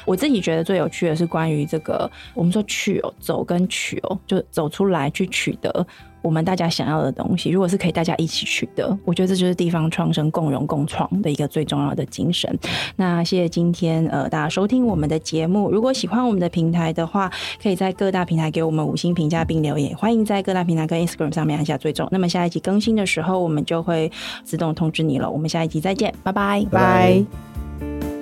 [0.05, 5.85] 我自己觉得最有趣的是关于这个，我们说去哦，走跟取哦，就走出来去取得。
[6.21, 12.57] 我们大家想要的东西，如果是可以大家一起取得，我觉得这就是地方创生共荣共创的一个最重要的精神。
[12.95, 22.07] 那谢谢今天呃大家收听我们的节目，如果喜欢我们的平台的话，可以在各大平台给我们五星评价并留言，欢迎在各大平台跟 Instagram 上面按下追踪。
[22.11, 24.11] 那么下一集更新的时候，我们就会
[24.43, 25.29] 自动通知你了。
[25.29, 28.18] 我们下一集再见，拜拜，拜。